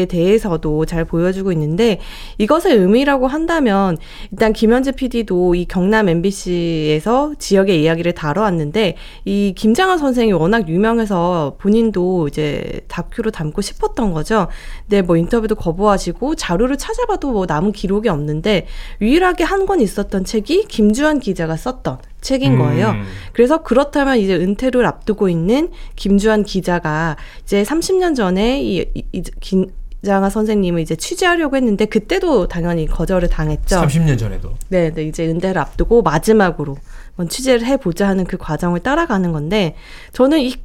대해서도 0.09 0.85
잘 0.85 1.05
보여주고 1.05 1.51
있는데 1.51 1.99
이것의 2.39 2.75
의미라고 2.77 3.27
한다면 3.27 3.97
일단 4.31 4.53
김현재 4.53 4.93
PD도 4.93 5.53
이 5.53 5.65
경남 5.65 6.09
MBC에서 6.09 7.33
지역의 7.37 7.83
이야기를 7.83 8.13
다뤄왔는데 8.13 8.95
이 9.25 9.53
김장하 9.55 9.97
선생이 9.97 10.31
워낙 10.33 10.67
유명해서 10.69 11.57
본인도 11.59 12.27
이제 12.29 12.81
다큐로 12.87 13.29
담고 13.31 13.61
싶었던 13.61 14.11
거죠. 14.13 14.47
근데 14.83 15.03
뭐 15.03 15.17
인터뷰도 15.17 15.55
거부하시고 15.55 16.35
자료를 16.35 16.77
찾아봐도 16.77 17.31
뭐 17.31 17.45
남은 17.45 17.73
기록이 17.73 18.09
없는데 18.09 18.65
유일하게 19.01 19.43
한 19.43 19.67
권 19.67 19.81
있었던 19.81 20.23
책이 20.23 20.65
김주환 20.69 21.19
기자가 21.19 21.57
썼던 21.57 21.97
책인 22.21 22.57
거예요. 22.57 22.91
음. 22.91 23.03
그래서 23.33 23.63
그렇다면 23.63 24.17
이제 24.17 24.33
은퇴를 24.33 24.85
앞두고 24.85 25.27
있는 25.27 25.71
김주환 25.97 26.43
기자가 26.43 27.17
이제 27.43 27.63
30년 27.63 28.15
전에 28.15 28.63
이, 28.63 28.85
이, 28.93 29.03
이김 29.11 29.67
장하 30.07 30.29
선생님을 30.29 30.81
이제 30.81 30.95
취재하려고 30.95 31.55
했는데 31.55 31.85
그때도 31.85 32.47
당연히 32.47 32.87
거절을 32.87 33.29
당했죠. 33.29 33.81
30년 33.81 34.17
전에도. 34.17 34.53
네, 34.69 34.91
네, 34.91 35.03
이제 35.03 35.27
은퇴를 35.27 35.59
앞두고 35.59 36.01
마지막으로 36.01 36.77
취재를 37.29 37.65
해보자 37.65 38.07
하는 38.07 38.25
그 38.25 38.37
과정을 38.37 38.79
따라가는 38.79 39.31
건데 39.31 39.75
저는 40.13 40.39
이 40.39 40.55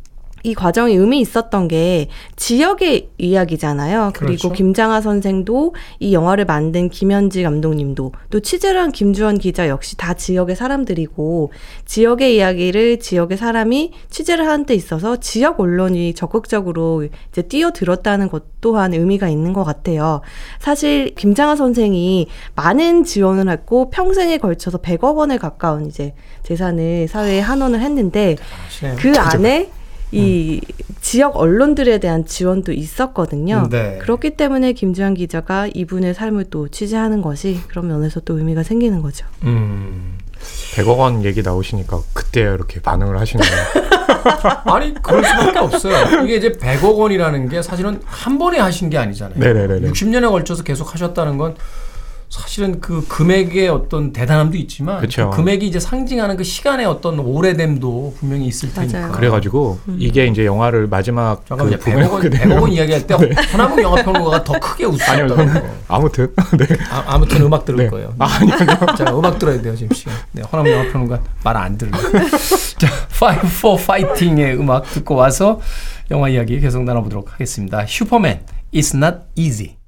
이 0.43 0.55
과정이 0.55 0.95
의미 0.95 1.21
있었던 1.21 1.69
게 1.69 2.09
지역의 2.37 3.11
이야기잖아요. 3.19 4.13
그리고 4.15 4.49
그렇죠. 4.49 4.53
김장하 4.53 5.01
선생도 5.01 5.75
이 6.01 6.13
영화를 6.13 6.45
만든 6.45 6.89
김현지 6.89 7.43
감독님도 7.43 8.13
또 8.31 8.41
취재를 8.41 8.81
한 8.81 8.93
김주원 8.93 9.39
기자 9.39 9.69
역시 9.69 9.97
다 9.97 10.15
지역의 10.15 10.57
사람들이고 10.57 11.53
지역의 11.85 12.37
이야기를 12.37 12.99
지역의 13.01 13.39
사람이 13.39 13.93
취재를 14.11 14.47
하는 14.47 14.67
데 14.67 14.75
있어서 14.75 15.17
지역 15.17 15.61
언론이 15.61 16.15
적극적으로 16.15 17.07
이제 17.31 17.43
뛰어들었다는 17.43 18.29
것 18.29 18.61
또한 18.61 18.95
의미가 18.95 19.29
있는 19.29 19.53
것 19.53 19.65
같아요. 19.65 20.21
사실 20.59 21.15
김장하 21.15 21.57
선생이 21.57 22.29
많은 22.55 23.05
지원을 23.05 23.53
했고 23.53 23.91
평생에 23.91 24.39
걸쳐서 24.39 24.79
100억 24.79 25.17
원에 25.17 25.37
가까운 25.37 25.87
이제 25.87 26.15
재산을 26.43 27.09
사회에 27.09 27.41
한원을 27.41 27.81
했는데 27.81 28.37
하시네요. 28.67 28.97
그 28.99 29.13
안에 29.19 29.71
이 30.13 30.61
지역 31.01 31.37
언론들에 31.37 31.99
대한 31.99 32.25
지원도 32.25 32.73
있었거든요. 32.73 33.69
네. 33.71 33.99
그렇기 34.03 34.37
때문에 34.37 34.73
김주환 34.73 35.15
기자가 35.15 35.69
이분의 35.73 36.15
삶을 36.15 36.47
또 36.51 36.69
취재하는 36.69 37.23
것이 37.23 37.61
그런 37.69 37.89
면에서 37.89 38.21
또 38.21 38.39
의미가 38.39 38.63
생기는 38.63 39.03
거죠. 39.03 39.27
음. 39.45 40.19
100억 40.75 40.99
원 40.99 41.25
얘기 41.25 41.43
나오시니까 41.43 42.01
그때 42.13 42.41
이렇게 42.41 42.81
반응을 42.81 43.19
하시네요. 43.19 43.51
아니 44.67 44.95
그럴 45.03 45.25
수밖에 45.25 45.59
없어요. 45.59 46.25
이게 46.25 46.37
이제 46.37 46.53
100억 46.53 46.99
원이라는 46.99 47.49
게 47.49 47.63
사실은 47.63 48.01
한 48.05 48.39
번에 48.39 48.59
하신 48.59 48.91
게 48.91 48.99
아니잖아요. 48.99 49.39
네네네네. 49.39 49.91
60년에 49.91 50.31
걸쳐서 50.31 50.63
계속 50.63 50.93
하셨다는 50.95 51.39
건 51.39 51.57
사실은 52.33 52.81
그 52.81 53.07
금액의 53.09 53.69
어떤 53.69 54.11
대단함도 54.11 54.57
있지만 54.57 55.03
그쵸. 55.03 55.29
그 55.29 55.37
금액이 55.37 55.67
이제 55.67 55.79
상징하는 55.79 56.39
그 56.39 56.45
시간의 56.45 56.87
어떤 56.87 57.19
오래됨도 57.19 58.15
분명히 58.19 58.47
있을 58.47 58.73
테니까. 58.73 59.01
맞아요. 59.01 59.13
그래가지고 59.13 59.79
이게 59.99 60.25
이제 60.27 60.47
영화를 60.47 60.87
마지막 60.87 61.45
잠깐만요. 61.47 61.79
그 61.79 61.91
100억 61.91 62.11
원, 62.11 62.23
부분에 62.23 62.39
100억 62.39 62.63
원 62.63 62.73
이야기할 62.73 63.07
때 63.07 63.15
허나무 63.53 63.83
영화평론가가 63.83 64.45
더 64.45 64.59
크게 64.59 64.87
웃었다고. 64.87 65.29
저는 65.29 65.63
아무튼 65.89 66.35
네. 66.59 66.67
아, 66.91 67.05
아무튼 67.07 67.43
음악 67.43 67.67
들을 67.67 67.77
네. 67.85 67.91
거예요. 67.91 68.15
아, 68.19 68.25
아니요. 68.41 68.57
자, 68.97 69.15
음악 69.15 69.39
들어야 69.39 69.61
돼요, 69.61 69.77
지금 69.77 69.95
시간. 69.95 70.15
네, 70.33 70.41
허나무 70.51 70.71
영화평론가 70.71 71.21
말 71.45 71.57
안 71.59 71.77
들려. 71.77 71.93
자, 72.81 72.89
Five 73.11 73.47
for 73.47 73.79
Fighting의 73.79 74.57
음악 74.59 74.91
듣고 74.91 75.17
와서 75.17 75.61
영화 76.11 76.31
이야기 76.31 76.59
계속 76.61 76.83
나눠보도록 76.85 77.31
하겠습니다. 77.35 77.85
슈퍼맨, 77.87 78.41
It's 78.73 78.97
Not 78.97 79.19
Easy. 79.37 79.82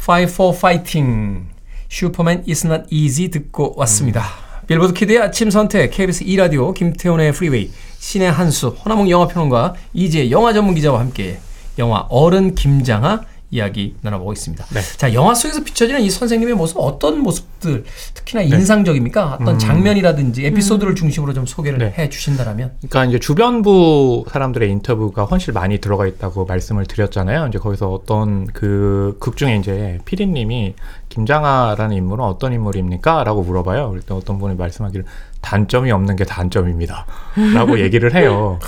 Five 0.00 0.32
for 0.32 0.56
Fighting, 0.56 1.44
Superman, 1.88 2.44
It's 2.46 2.66
Not 2.66 2.84
Easy 2.90 3.28
듣고 3.28 3.74
왔습니다. 3.76 4.24
빌보드 4.66 4.94
kid의 4.94 5.18
아침 5.18 5.50
선택, 5.50 5.90
KBS 5.90 6.24
2라디오, 6.24 6.72
김태훈의 6.72 7.32
프리웨이, 7.32 7.70
씨네 7.98 8.32
한수, 8.32 8.68
허남웅 8.68 9.10
영화평론가, 9.10 9.74
이지혜 9.92 10.30
영화 10.30 10.54
전문 10.54 10.74
기자와 10.74 11.00
함께 11.00 11.38
영화 11.78 12.06
어른 12.08 12.54
김장하 12.54 13.20
이야기 13.52 13.96
나눠보고 14.00 14.32
있습니다. 14.32 14.64
네. 14.66 14.80
자, 14.96 15.12
영화 15.12 15.34
속에서 15.34 15.64
비춰지는 15.64 16.00
이 16.02 16.10
선생님의 16.10 16.54
모습 16.54 16.78
어떤 16.78 17.18
모습들 17.18 17.84
특히나 18.14 18.42
네. 18.42 18.48
인상적입니까? 18.48 19.38
어떤 19.40 19.58
장면이라든지 19.58 20.46
에피소드를 20.46 20.94
중심으로 20.94 21.32
좀 21.34 21.46
소개를 21.46 21.78
네. 21.78 21.94
해 21.98 22.08
주신다면 22.08 22.72
그러니까 22.78 23.04
이제 23.06 23.18
주변부 23.18 24.24
사람들의 24.30 24.70
인터뷰가 24.70 25.24
훨씬 25.24 25.52
많이 25.54 25.78
들어가 25.78 26.06
있다고 26.06 26.44
말씀을 26.44 26.86
드렸잖아요. 26.86 27.48
이제 27.48 27.58
거기서 27.58 27.92
어떤 27.92 28.46
그 28.46 29.16
극 29.20 29.36
중에 29.36 29.56
이제 29.56 29.98
피디님이 30.04 30.74
김장하라는 31.08 31.96
인물은 31.96 32.24
어떤 32.24 32.52
인물입니까?라고 32.52 33.42
물어봐요. 33.42 33.88
그럴 33.90 34.02
때 34.02 34.14
어떤 34.14 34.38
분이 34.38 34.54
말씀하기를 34.54 35.04
단점이 35.40 35.90
없는 35.90 36.16
게 36.16 36.24
단점입니다.라고 36.24 37.80
얘기를 37.80 38.14
해요. 38.14 38.58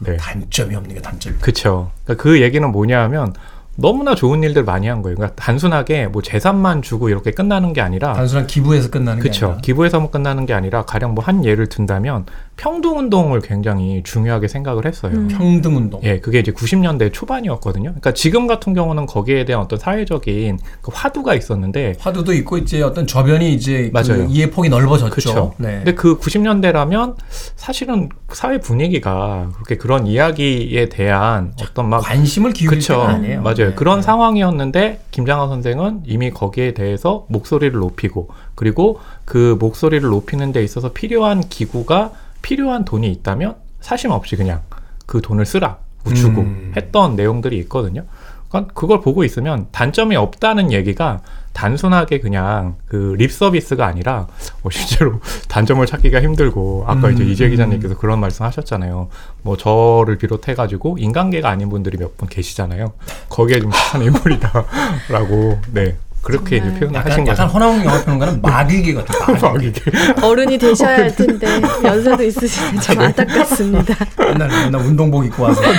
네, 0.00 0.16
단점이 0.16 0.74
없는 0.74 0.94
게 0.94 1.00
단점. 1.00 1.36
그쵸. 1.40 1.90
그러니까 2.04 2.22
그 2.22 2.40
얘기는 2.42 2.68
뭐냐 2.70 3.00
하면 3.04 3.34
너무나 3.76 4.14
좋은 4.14 4.42
일들 4.42 4.64
많이 4.64 4.88
한 4.88 5.00
거예요. 5.00 5.16
그러니까 5.16 5.34
단순하게 5.42 6.08
뭐 6.08 6.20
재산만 6.22 6.82
주고 6.82 7.08
이렇게 7.08 7.30
끝나는 7.30 7.72
게 7.72 7.80
아니라 7.80 8.12
단순한 8.12 8.46
기부에서 8.46 8.90
끝나는 8.90 9.18
게 9.18 9.22
그렇죠. 9.22 9.46
아니라 9.46 9.60
기부에서만 9.62 10.10
끝나는 10.10 10.44
게 10.46 10.52
아니라 10.52 10.82
가령 10.84 11.14
뭐 11.14 11.24
한 11.24 11.44
예를 11.44 11.66
든다면 11.68 12.26
평등 12.60 12.98
운동을 12.98 13.40
굉장히 13.40 14.02
중요하게 14.04 14.46
생각을 14.46 14.84
했어요. 14.84 15.12
평등 15.28 15.78
운동. 15.78 15.98
예, 16.04 16.20
그게 16.20 16.40
이제 16.40 16.52
90년대 16.52 17.10
초반이었거든요. 17.10 17.84
그러니까 17.84 18.12
지금 18.12 18.46
같은 18.46 18.74
경우는 18.74 19.06
거기에 19.06 19.46
대한 19.46 19.62
어떤 19.62 19.78
사회적인 19.78 20.58
그 20.82 20.90
화두가 20.92 21.34
있었는데 21.34 21.94
화두도 21.98 22.34
있고 22.34 22.58
이제 22.58 22.82
어떤 22.82 23.06
저변이 23.06 23.54
이제 23.54 23.90
그 23.90 23.98
맞아요. 23.98 24.26
이해 24.28 24.50
폭이 24.50 24.68
넓어졌죠. 24.68 25.10
그렇죠. 25.10 25.54
네. 25.56 25.76
근데 25.76 25.94
그 25.94 26.18
90년대라면 26.18 27.14
사실은 27.56 28.10
사회 28.30 28.60
분위기가 28.60 29.48
그렇게 29.54 29.78
그런 29.78 30.06
이야기에 30.06 30.90
대한 30.90 31.54
어떤 31.62 31.88
막 31.88 32.00
관심을 32.00 32.52
기울일 32.52 32.80
그쵸. 32.80 32.92
때가 32.92 33.08
아니에요. 33.08 33.40
맞아요. 33.40 33.70
네. 33.70 33.74
그런 33.74 34.00
네. 34.00 34.02
상황이었는데 34.02 35.00
김장하 35.12 35.48
선생은 35.48 36.02
이미 36.04 36.30
거기에 36.30 36.74
대해서 36.74 37.24
목소리를 37.30 37.72
높이고 37.78 38.28
그리고 38.54 39.00
그 39.24 39.56
목소리를 39.58 40.06
높이는 40.06 40.52
데 40.52 40.62
있어서 40.62 40.92
필요한 40.92 41.40
기구가 41.48 42.12
필요한 42.42 42.84
돈이 42.84 43.10
있다면 43.12 43.56
사심 43.80 44.10
없이 44.10 44.36
그냥 44.36 44.60
그 45.06 45.20
돈을 45.20 45.46
쓰라고 45.46 46.14
주고 46.14 46.42
음. 46.42 46.72
했던 46.76 47.16
내용들이 47.16 47.58
있거든요. 47.60 48.04
그러니까 48.48 48.72
그걸 48.74 49.00
보고 49.00 49.22
있으면 49.24 49.66
단점이 49.70 50.16
없다는 50.16 50.72
얘기가 50.72 51.20
단순하게 51.52 52.20
그냥 52.20 52.76
그 52.86 53.14
립 53.16 53.30
서비스가 53.32 53.86
아니라 53.86 54.26
어, 54.62 54.70
실제로 54.70 55.20
단점을 55.48 55.84
찾기가 55.86 56.20
힘들고 56.22 56.84
아까 56.86 57.08
음, 57.08 57.12
이제 57.14 57.24
이재 57.24 57.44
음. 57.46 57.50
기자님께서 57.50 57.96
그런 57.96 58.18
말씀 58.20 58.44
하셨잖아요. 58.44 59.08
뭐 59.42 59.56
저를 59.56 60.18
비롯해 60.18 60.54
가지고 60.54 60.96
인간계가 60.98 61.48
아닌 61.48 61.68
분들이 61.68 61.96
몇 61.96 62.16
분 62.16 62.28
계시잖아요. 62.28 62.92
거기에 63.28 63.60
좀 63.60 63.70
비슷한 63.70 64.02
인물이다라고 64.02 65.60
네 65.72 65.96
그렇게 66.22 66.56
이제 66.58 66.66
표현을 66.74 66.94
약간, 66.94 67.12
하신 67.12 67.26
약간 67.26 67.46
거죠. 67.46 67.54
허나웅 67.54 67.84
영화 67.84 68.04
평론가는 68.04 68.42
마귀계 68.42 68.94
같은 68.94 69.18
막 69.40 69.52
마귀계. 69.52 69.80
어른이 70.22 70.58
되셔야 70.58 70.96
할 70.96 71.14
텐데 71.16 71.46
연세도 71.84 72.22
있으신데 72.22 72.80
좀 72.80 72.98
안타깝습니다. 73.00 73.94
맨날 74.18 74.48
맨날 74.48 74.80
운동복 74.82 75.24
입고 75.26 75.42
와서. 75.44 75.62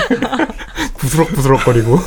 부스럭부스럭거리고 0.98 1.98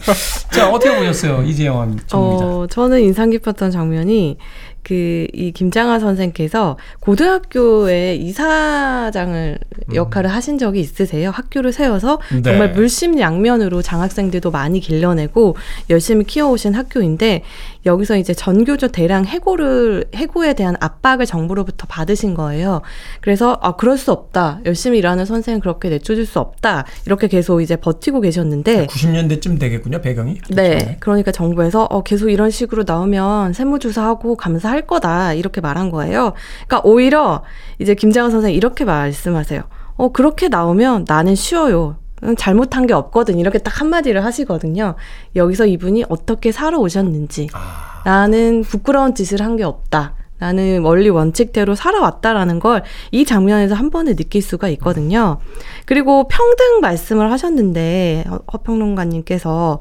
자 0.50 0.70
어떻게 0.70 0.96
보셨어요 0.96 1.42
이재영 1.42 1.98
전문기자? 2.06 2.46
어, 2.46 2.66
저는 2.70 3.00
인상 3.00 3.28
깊었던 3.30 3.70
장면이 3.70 4.38
그 4.82 5.28
이 5.34 5.52
김장하 5.52 5.98
선생께서 5.98 6.78
고등학교에 7.00 8.14
이사장을 8.16 9.58
역할을 9.94 10.30
하신 10.32 10.58
적이 10.58 10.80
있으세요. 10.80 11.30
학교를 11.30 11.72
세워서 11.72 12.18
네. 12.32 12.42
정말 12.42 12.72
물심양면으로 12.72 13.82
장학생들도 13.82 14.50
많이 14.50 14.80
길러내고 14.80 15.56
열심히 15.90 16.24
키워오신 16.24 16.74
학교인데 16.74 17.42
여기서 17.88 18.16
이제 18.16 18.32
전교조 18.32 18.88
대량 18.88 19.24
해고를 19.24 20.04
해고에 20.14 20.54
대한 20.54 20.76
압박을 20.80 21.26
정부로부터 21.26 21.86
받으신 21.88 22.34
거예요. 22.34 22.82
그래서 23.20 23.58
아 23.62 23.76
그럴 23.76 23.98
수 23.98 24.12
없다. 24.12 24.60
열심히 24.64 24.98
일하는 24.98 25.24
선생은 25.24 25.60
그렇게 25.60 25.88
내쫓을 25.88 26.26
수 26.26 26.38
없다. 26.38 26.84
이렇게 27.06 27.26
계속 27.26 27.60
이제 27.60 27.76
버티고 27.76 28.20
계셨는데 28.20 28.86
90년대쯤 28.86 29.58
되겠군요 29.58 30.00
배경이. 30.00 30.38
네. 30.50 30.78
그렇죠? 30.78 30.96
그러니까 31.00 31.32
정부에서 31.32 31.84
어, 31.84 32.02
계속 32.02 32.28
이런 32.28 32.50
식으로 32.50 32.84
나오면 32.86 33.54
세무조사하고 33.54 34.36
감사할 34.36 34.86
거다. 34.86 35.32
이렇게 35.32 35.60
말한 35.60 35.90
거예요. 35.90 36.34
그러니까 36.66 36.88
오히려 36.88 37.42
이제 37.78 37.94
김장한 37.94 38.30
선생님 38.30 38.56
이렇게 38.56 38.84
말씀하세요. 38.84 39.62
어, 39.96 40.12
그렇게 40.12 40.48
나오면 40.48 41.06
나는 41.08 41.34
쉬워요. 41.34 41.96
응, 42.24 42.36
잘못한 42.36 42.86
게 42.86 42.94
없거든. 42.94 43.38
이렇게 43.38 43.58
딱 43.58 43.80
한마디를 43.80 44.24
하시거든요. 44.24 44.94
여기서 45.36 45.66
이분이 45.66 46.04
어떻게 46.08 46.50
살아오셨는지. 46.52 47.48
아, 47.52 48.02
나는 48.04 48.62
부끄러운 48.62 49.14
짓을 49.14 49.40
한 49.42 49.56
게 49.56 49.64
없다. 49.64 50.14
나는 50.40 50.82
원리 50.82 51.08
원칙대로 51.08 51.74
살아왔다라는 51.74 52.60
걸 52.60 52.82
이 53.10 53.24
장면에서 53.24 53.74
한 53.74 53.90
번에 53.90 54.14
느낄 54.14 54.40
수가 54.40 54.68
있거든요. 54.70 55.38
그리고 55.84 56.28
평등 56.28 56.78
말씀을 56.80 57.32
하셨는데 57.32 58.24
허- 58.28 58.40
허평론가님께서 58.52 59.80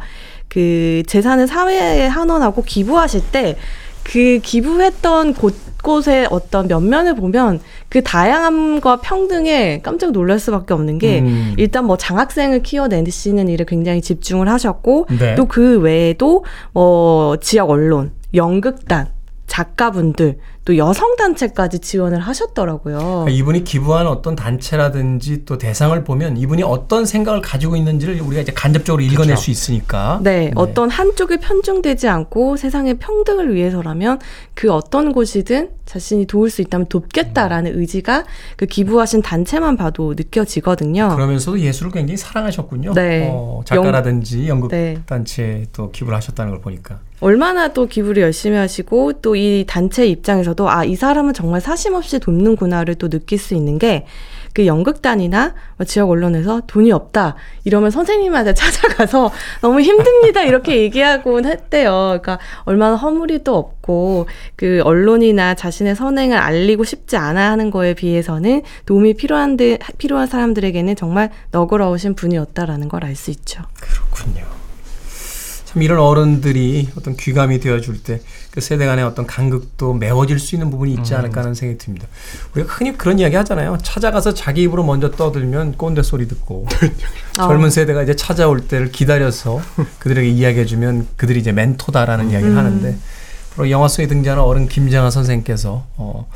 그 0.50 1.04
재산을 1.08 1.48
사회에 1.48 2.08
환원하고 2.08 2.64
기부하실 2.64 3.22
때 3.32 3.56
그 4.04 4.40
기부했던 4.42 5.34
곳 5.34 5.54
곳의 5.88 6.28
어떤 6.30 6.68
면면을 6.68 7.16
보면 7.16 7.62
그 7.88 8.04
다양함과 8.04 8.98
평등에 8.98 9.80
깜짝 9.82 10.12
놀랄 10.12 10.38
수밖에 10.38 10.74
없는 10.74 11.00
게 11.00 11.22
음. 11.22 11.54
일단 11.58 11.86
뭐 11.86 11.96
장학생을 11.96 12.62
키워내시는 12.62 13.48
일에 13.48 13.64
굉장히 13.66 14.02
집중을 14.02 14.50
하셨고 14.50 15.08
네. 15.18 15.36
또그 15.36 15.80
외에도 15.80 16.44
뭐 16.74 17.38
지역 17.38 17.70
언론, 17.70 18.12
연극단, 18.34 19.08
작가분들, 19.48 20.38
또 20.68 20.76
여성단체까지 20.76 21.80
지원을 21.80 22.20
하셨더라고요. 22.20 22.98
그러니까 22.98 23.30
이분이 23.30 23.64
기부한 23.64 24.06
어떤 24.06 24.36
단체라든지 24.36 25.46
또 25.46 25.58
대상을 25.58 26.04
보면 26.04 26.36
이분이 26.36 26.62
어떤 26.64 27.06
생각을 27.06 27.40
가지고 27.40 27.78
있는지를 27.78 28.20
우리가 28.20 28.42
이제 28.42 28.52
간접적으로 28.52 29.02
읽어낼 29.02 29.28
그렇죠. 29.28 29.44
수 29.44 29.52
있으니까. 29.52 30.20
네, 30.22 30.52
어떤 30.56 30.90
한쪽에 30.90 31.38
편중되지 31.38 32.10
않고 32.10 32.58
세상의 32.58 32.96
평등을 32.96 33.56
위해서라면 33.56 34.20
그 34.56 34.70
어떤 34.70 35.14
곳이든 35.14 35.70
자신이 35.86 36.26
도울 36.26 36.50
수 36.50 36.62
있다면 36.62 36.88
돕겠다라는 36.88 37.80
의지가 37.80 38.26
그 38.58 38.66
기부하신 38.66 39.22
단체만 39.22 39.78
봐도 39.78 40.16
느껴지거든요. 40.18 41.16
그러면서도 41.16 41.62
예술을 41.62 41.94
굉장히 41.94 42.18
사랑하셨군요. 42.18 42.94
네. 42.94 43.30
어, 43.32 43.62
작가라든지 43.64 44.50
연극 44.50 44.68
네. 44.72 44.98
단체에 45.06 45.68
또 45.72 45.92
기부를 45.92 46.18
하셨다는 46.18 46.52
걸 46.52 46.60
보니까. 46.60 47.00
얼마나 47.20 47.70
또 47.70 47.88
기부를 47.88 48.22
열심히 48.22 48.58
하시고 48.58 49.14
또 49.22 49.38
이 49.38 49.66
단체 49.68 50.08
입장에서 50.08 50.54
도 50.58 50.70
아, 50.70 50.84
이 50.84 50.96
사람은 50.96 51.34
정말 51.34 51.62
사심 51.62 51.94
없이 51.94 52.20
돕는구나를 52.20 52.96
또 52.96 53.08
느낄 53.10 53.38
수 53.40 53.54
있는 53.54 53.80
게 53.80 54.06
그 54.58 54.66
연극단이나 54.66 55.54
뭐 55.78 55.86
지역 55.86 56.10
언론에서 56.10 56.64
돈이 56.66 56.92
없다 56.92 57.36
이러면 57.64 57.92
선생님한테 57.92 58.56
찾아가서 58.58 59.32
너무 59.62 59.82
힘듭니다 59.82 60.42
이렇게 60.42 60.78
얘기하곤 60.82 61.46
했대요. 61.46 61.92
그러니까 62.20 62.40
얼마나 62.64 62.96
허물이도 62.96 63.56
없고 63.56 64.26
그 64.56 64.82
언론이나 64.84 65.54
자신의 65.54 65.96
선행을 65.96 66.38
알리고 66.38 66.86
싶지 66.86 67.18
않아 67.18 67.52
하는 67.52 67.70
거에 67.70 67.94
비해서는 67.94 68.64
도움이 68.88 69.14
필요한 69.14 69.58
데, 69.58 69.78
필요한 70.00 70.26
사람들에게는 70.26 70.96
정말 70.96 71.30
너그러우신 71.52 72.16
분이었다라는 72.16 72.90
걸 72.90 73.04
알 73.04 73.16
수 73.16 73.30
있죠. 73.30 73.62
그렇군요. 73.80 74.57
참참 75.78 75.82
이런 75.84 76.00
어른들이 76.00 76.90
어떤 76.96 77.16
귀감이 77.16 77.60
되어줄 77.60 78.04
때 78.04 78.22
그 78.58 78.62
세대 78.62 78.88
간의 78.88 79.06
어떤 79.06 79.28
간극도 79.28 79.94
메워질 79.94 80.40
수 80.40 80.56
있는 80.56 80.72
부분이 80.72 80.92
있지 80.96 81.14
않을까 81.14 81.42
하는 81.42 81.54
생각이 81.54 81.78
듭니다. 81.78 82.08
우리가 82.56 82.74
흔히 82.74 82.98
그런 82.98 83.20
이야기 83.20 83.36
하잖아요. 83.36 83.78
찾아가서 83.84 84.34
자기 84.34 84.64
입으로 84.64 84.84
먼저 84.84 85.12
떠들면 85.12 85.78
꼰대 85.78 86.02
소리 86.02 86.28
듣고 86.28 86.66
젊은 87.36 87.70
세대가 87.70 88.02
이제 88.02 88.16
찾아올 88.16 88.68
때를 88.68 88.92
기다려서 88.92 89.62
그들에게 90.00 90.28
이야기해주면 90.28 91.08
그들이 91.18 91.40
이제 91.40 91.52
멘토다라는 91.52 92.32
이야기를 92.32 92.58
하는데 92.58 92.98
바로 93.56 93.70
영화 93.70 93.88
속에 93.88 94.08
등장하는 94.08 94.44
어른 94.44 94.68
김장하 94.68 95.12
선생께서 95.12 95.86
어, 95.96 96.28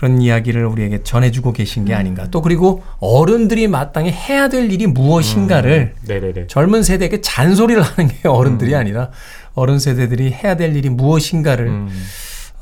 그런 0.00 0.22
이야기를 0.22 0.64
우리에게 0.64 1.02
전해주고 1.02 1.52
계신 1.52 1.84
게 1.84 1.92
아닌가. 1.92 2.26
또 2.30 2.40
그리고 2.40 2.82
어른들이 3.00 3.68
마땅히 3.68 4.10
해야 4.10 4.48
될 4.48 4.72
일이 4.72 4.86
무엇인가를 4.86 5.92
네네네. 6.06 6.46
젊은 6.46 6.82
세대에게 6.82 7.20
잔소리를 7.20 7.82
하는 7.82 8.10
게 8.10 8.16
어른들이 8.26 8.74
아니라 8.74 9.10
어른 9.54 9.78
세대들이 9.78 10.32
해야 10.32 10.56
될 10.56 10.74
일이 10.74 10.88
무엇인가를 10.88 11.66
음. 11.66 11.90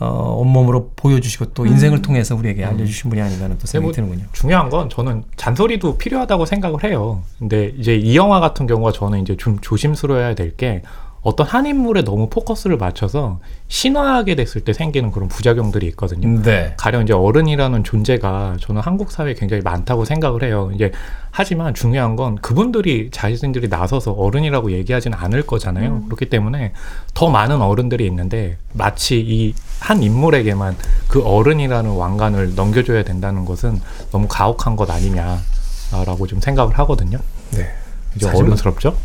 어, 0.00 0.36
온몸으로 0.40 0.90
보여주시고 0.96 1.52
또 1.54 1.64
인생을 1.64 2.02
통해서 2.02 2.34
우리에게 2.34 2.64
알려주신 2.64 3.08
분이 3.08 3.22
아닌가 3.22 3.44
하는 3.44 3.56
또 3.58 3.68
생각이 3.68 3.84
뭐 3.84 3.92
드는군요. 3.92 4.24
중요한 4.32 4.68
건 4.68 4.90
저는 4.90 5.22
잔소리도 5.36 5.96
필요하다고 5.96 6.44
생각을 6.44 6.82
해요. 6.82 7.22
근데 7.38 7.72
이제 7.78 7.94
이 7.94 8.16
영화 8.16 8.40
같은 8.40 8.66
경우가 8.66 8.90
저는 8.90 9.20
이제 9.22 9.36
좀 9.36 9.58
조심스러워야 9.60 10.34
될 10.34 10.56
게 10.56 10.82
어떤 11.22 11.46
한 11.46 11.66
인물에 11.66 12.02
너무 12.04 12.28
포커스를 12.28 12.76
맞춰서 12.76 13.40
신화하게 13.68 14.34
됐을 14.34 14.62
때 14.62 14.72
생기는 14.72 15.10
그런 15.10 15.28
부작용들이 15.28 15.86
있거든요. 15.88 16.42
네. 16.42 16.74
가령 16.76 17.02
이제 17.02 17.12
어른이라는 17.12 17.84
존재가 17.84 18.56
저는 18.60 18.80
한국 18.82 19.10
사회에 19.10 19.34
굉장히 19.34 19.62
많다고 19.62 20.04
생각을 20.04 20.42
해요. 20.42 20.70
이제 20.74 20.92
하지만 21.30 21.74
중요한 21.74 22.16
건 22.16 22.36
그분들이 22.36 23.10
자신들이 23.10 23.68
나서서 23.68 24.12
어른이라고 24.12 24.72
얘기하지는 24.72 25.16
않을 25.18 25.42
거잖아요. 25.42 26.02
그렇기 26.04 26.26
때문에 26.26 26.72
더 27.14 27.28
많은 27.28 27.60
어른들이 27.60 28.06
있는데 28.06 28.56
마치 28.72 29.18
이 29.20 29.54
한 29.80 30.02
인물에게만 30.02 30.76
그 31.08 31.22
어른이라는 31.22 31.90
왕관을 31.90 32.54
넘겨줘야 32.54 33.04
된다는 33.04 33.44
것은 33.44 33.80
너무 34.10 34.26
가혹한 34.28 34.76
것 34.76 34.90
아니냐라고 34.90 36.26
좀 36.26 36.40
생각을 36.40 36.78
하거든요. 36.80 37.18
네. 37.52 37.70
이제 38.16 38.28
어른스럽죠? 38.28 38.96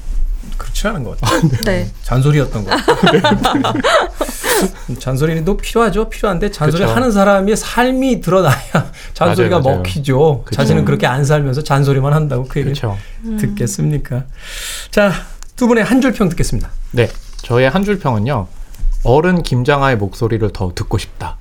않은 0.87 1.03
것 1.03 1.19
같아요. 1.19 1.41
네. 1.65 1.89
잔소리였던 2.03 2.65
것 2.65 2.69
같아요. 2.85 3.73
잔소리도 4.99 5.57
필요하죠. 5.57 6.09
필요한데 6.09 6.51
잔소리 6.51 6.83
그쵸. 6.83 6.93
하는 6.95 7.11
사람의 7.11 7.55
삶이 7.57 8.21
드러나야 8.21 8.53
잔소리가 9.13 9.57
맞아요, 9.59 9.63
맞아요. 9.63 9.77
먹히죠. 9.79 10.43
그쵸. 10.45 10.55
자신은 10.55 10.85
그렇게 10.85 11.07
안 11.07 11.25
살면서 11.25 11.63
잔소리만 11.63 12.13
한다고 12.13 12.45
그 12.47 12.59
얘기를 12.59 12.75
그렇죠. 12.79 12.97
듣겠습니까? 13.37 14.25
자, 14.91 15.11
두 15.55 15.67
분의 15.67 15.83
한 15.83 16.01
줄 16.01 16.13
평 16.13 16.29
듣겠습니다. 16.29 16.69
네, 16.91 17.09
저의 17.37 17.69
한 17.69 17.83
줄 17.83 17.99
평은요. 17.99 18.47
어른 19.03 19.43
김장하의 19.43 19.97
목소리를 19.97 20.47
더 20.53 20.71
듣고 20.73 20.97
싶다. 20.97 21.37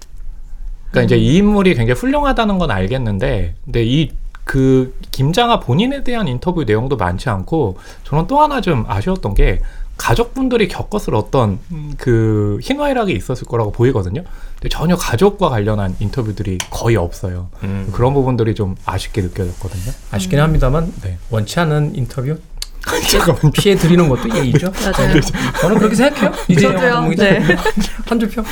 그러니까 0.90 1.07
이제 1.14 1.16
이 1.22 1.36
인물이 1.36 1.74
굉장히 1.74 1.99
훌륭하다는 1.99 2.59
건 2.59 2.70
알겠는데, 2.70 3.55
근데 3.64 3.84
이 3.84 4.11
그 4.45 4.95
김장하 5.11 5.61
본인에 5.61 6.03
대한 6.03 6.28
인터뷰 6.28 6.64
내용도 6.64 6.97
많지 6.97 7.28
않고, 7.28 7.78
저는 8.05 8.26
또 8.26 8.40
하나 8.40 8.61
좀 8.61 8.84
아쉬웠던 8.88 9.34
게 9.34 9.61
가족분들이 9.97 10.68
겪었을 10.68 11.14
어떤 11.14 11.61
음, 11.70 11.95
그 11.97 12.59
희노애락이 12.62 13.12
있었을 13.12 13.47
거라고 13.47 13.70
보이거든요. 13.70 14.24
근데 14.55 14.68
전혀 14.68 14.97
가족과 14.97 15.49
관련한 15.49 15.95
인터뷰들이 16.01 16.59
거의 16.70 16.97
없어요. 16.97 17.51
그런 17.93 18.14
부분들이 18.14 18.55
좀 18.55 18.74
아쉽게 18.84 19.20
느껴졌거든요. 19.22 19.93
아쉽긴 20.11 20.40
합니다만 20.40 20.93
네. 21.03 21.18
원치 21.30 21.61
않은 21.61 21.95
인터뷰 21.95 22.36
잠깐만요. 23.11 23.53
피해 23.53 23.76
드리는 23.76 24.09
것도 24.09 24.28
예의죠. 24.36 24.72
맞아요. 24.82 25.20
저는 25.61 25.78
그렇게 25.78 25.95
생각해요. 25.95 26.32
이제 26.49 26.62
저도요. 26.62 26.88
영화 26.88 27.09
네. 27.14 27.40
한줄 28.07 28.28
평. 28.30 28.45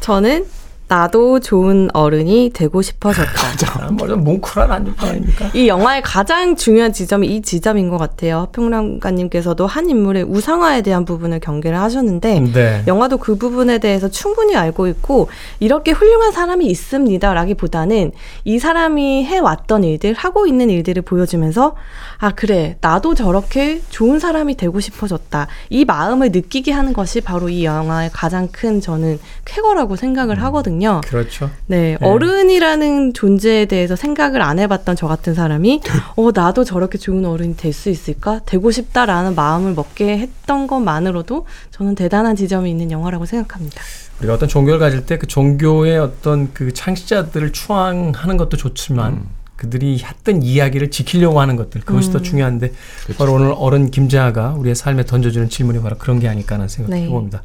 저는 0.00 0.46
나도 0.92 1.40
좋은 1.40 1.88
어른이 1.94 2.50
되고 2.52 2.82
싶어졌다. 2.82 3.32
아, 3.82 3.90
뭐좀 3.92 4.24
뭉클한 4.24 4.94
평 4.94 5.08
아닙니까? 5.08 5.50
이 5.54 5.66
영화의 5.66 6.02
가장 6.02 6.54
중요한 6.54 6.92
지점이 6.92 7.28
이 7.28 7.40
지점인 7.40 7.88
것 7.88 7.96
같아요. 7.96 8.48
평론가님께서도 8.52 9.66
한 9.66 9.88
인물의 9.88 10.24
우상화에 10.24 10.82
대한 10.82 11.06
부분을 11.06 11.40
경계를 11.40 11.80
하셨는데 11.80 12.40
네. 12.52 12.82
영화도 12.86 13.16
그 13.16 13.36
부분에 13.36 13.78
대해서 13.78 14.10
충분히 14.10 14.54
알고 14.54 14.86
있고 14.88 15.28
이렇게 15.60 15.92
훌륭한 15.92 16.30
사람이 16.30 16.66
있습니다라기보다는 16.66 18.12
이 18.44 18.58
사람이 18.58 19.24
해왔던 19.24 19.84
일들 19.84 20.12
하고 20.12 20.46
있는 20.46 20.68
일들을 20.68 21.00
보여주면서 21.04 21.74
아 22.18 22.32
그래 22.32 22.76
나도 22.82 23.14
저렇게 23.14 23.80
좋은 23.88 24.18
사람이 24.18 24.56
되고 24.56 24.78
싶어졌다 24.78 25.46
이 25.70 25.86
마음을 25.86 26.32
느끼게 26.32 26.70
하는 26.72 26.92
것이 26.92 27.22
바로 27.22 27.48
이 27.48 27.64
영화의 27.64 28.10
가장 28.12 28.48
큰 28.52 28.82
저는 28.82 29.18
쾌거라고 29.46 29.96
생각을 29.96 30.42
하거든요. 30.42 30.81
그렇죠. 31.06 31.50
네, 31.66 31.96
네. 32.00 32.06
어른이라는 32.06 33.14
존재에 33.14 33.66
대해서 33.66 33.96
생각을 33.96 34.42
안 34.42 34.58
해봤던 34.58 34.96
저 34.96 35.06
같은 35.06 35.34
사람이, 35.34 35.80
어, 36.16 36.30
나도 36.34 36.64
저렇게 36.64 36.98
좋은 36.98 37.24
어른이 37.24 37.56
될 37.56 37.72
수 37.72 37.88
있을까? 37.88 38.40
되고 38.44 38.70
싶다라는 38.70 39.34
마음을 39.34 39.72
먹게 39.74 40.18
했던 40.18 40.66
것만으로도 40.66 41.46
저는 41.70 41.94
대단한 41.94 42.36
지점이 42.36 42.70
있는 42.70 42.90
영화라고 42.90 43.24
생각합니다. 43.26 43.80
우리가 44.18 44.34
어떤 44.34 44.48
종교를 44.48 44.78
가질 44.78 45.06
때 45.06 45.16
그 45.18 45.26
종교의 45.26 45.98
어떤 45.98 46.52
그 46.52 46.72
창시자들을 46.72 47.52
추앙하는 47.52 48.36
것도 48.36 48.56
좋지만 48.56 49.22
그들이 49.62 50.02
했던 50.04 50.42
이야기를 50.42 50.90
지키려고 50.90 51.40
하는 51.40 51.54
것들 51.54 51.82
그것이 51.82 52.10
더 52.10 52.20
중요한데 52.20 52.72
바로 53.16 53.34
오늘 53.34 53.54
어른 53.56 53.92
김자가 53.92 54.54
우리의 54.58 54.74
삶에 54.74 55.04
던져주는 55.04 55.48
질문이 55.48 55.80
바로 55.80 55.96
그런 55.96 56.18
게 56.18 56.28
아닐까 56.28 56.56
하는 56.56 56.66
생각을 56.66 56.98
네. 56.98 57.06
해봅니다. 57.06 57.42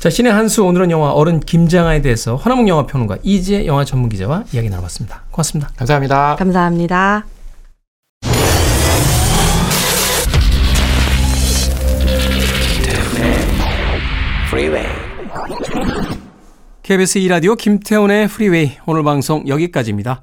자 0.00 0.10
신의 0.10 0.32
한수 0.32 0.64
오늘은 0.64 0.90
영화 0.90 1.12
어른 1.12 1.38
김장아에 1.38 2.02
대해서 2.02 2.34
허나몽 2.34 2.68
영화평론가 2.68 3.18
이재 3.22 3.64
영화 3.66 3.84
전문기자와 3.84 4.44
이야기 4.52 4.68
나눠봤습니다. 4.70 5.22
고맙습니다. 5.30 5.70
감사합니다. 5.76 6.34
감사합니다. 6.36 7.26
KBS 16.82 17.20
2라디오 17.20 17.56
김태훈의 17.56 18.26
프리웨이 18.26 18.72
오늘 18.84 19.04
방송 19.04 19.46
여기까지입니다. 19.46 20.22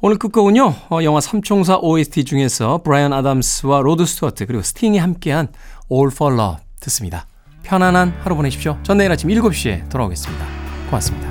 오늘 0.00 0.16
끝곡은요. 0.18 0.74
어, 0.90 1.02
영화 1.02 1.20
삼총사 1.20 1.78
OST 1.78 2.24
중에서 2.24 2.82
브라이언 2.84 3.12
아담스와 3.12 3.80
로드 3.80 4.06
스튜어트 4.06 4.46
그리고 4.46 4.62
스팅이 4.62 4.98
함께한 4.98 5.48
All 5.90 6.10
for 6.12 6.34
Love 6.34 6.64
듣습니다. 6.80 7.26
편안한 7.64 8.14
하루 8.20 8.36
보내십시오. 8.36 8.78
전 8.82 8.98
내일 8.98 9.10
아침 9.10 9.28
7시에 9.28 9.88
돌아오겠습니다. 9.90 10.46
고맙습니다. 10.88 11.28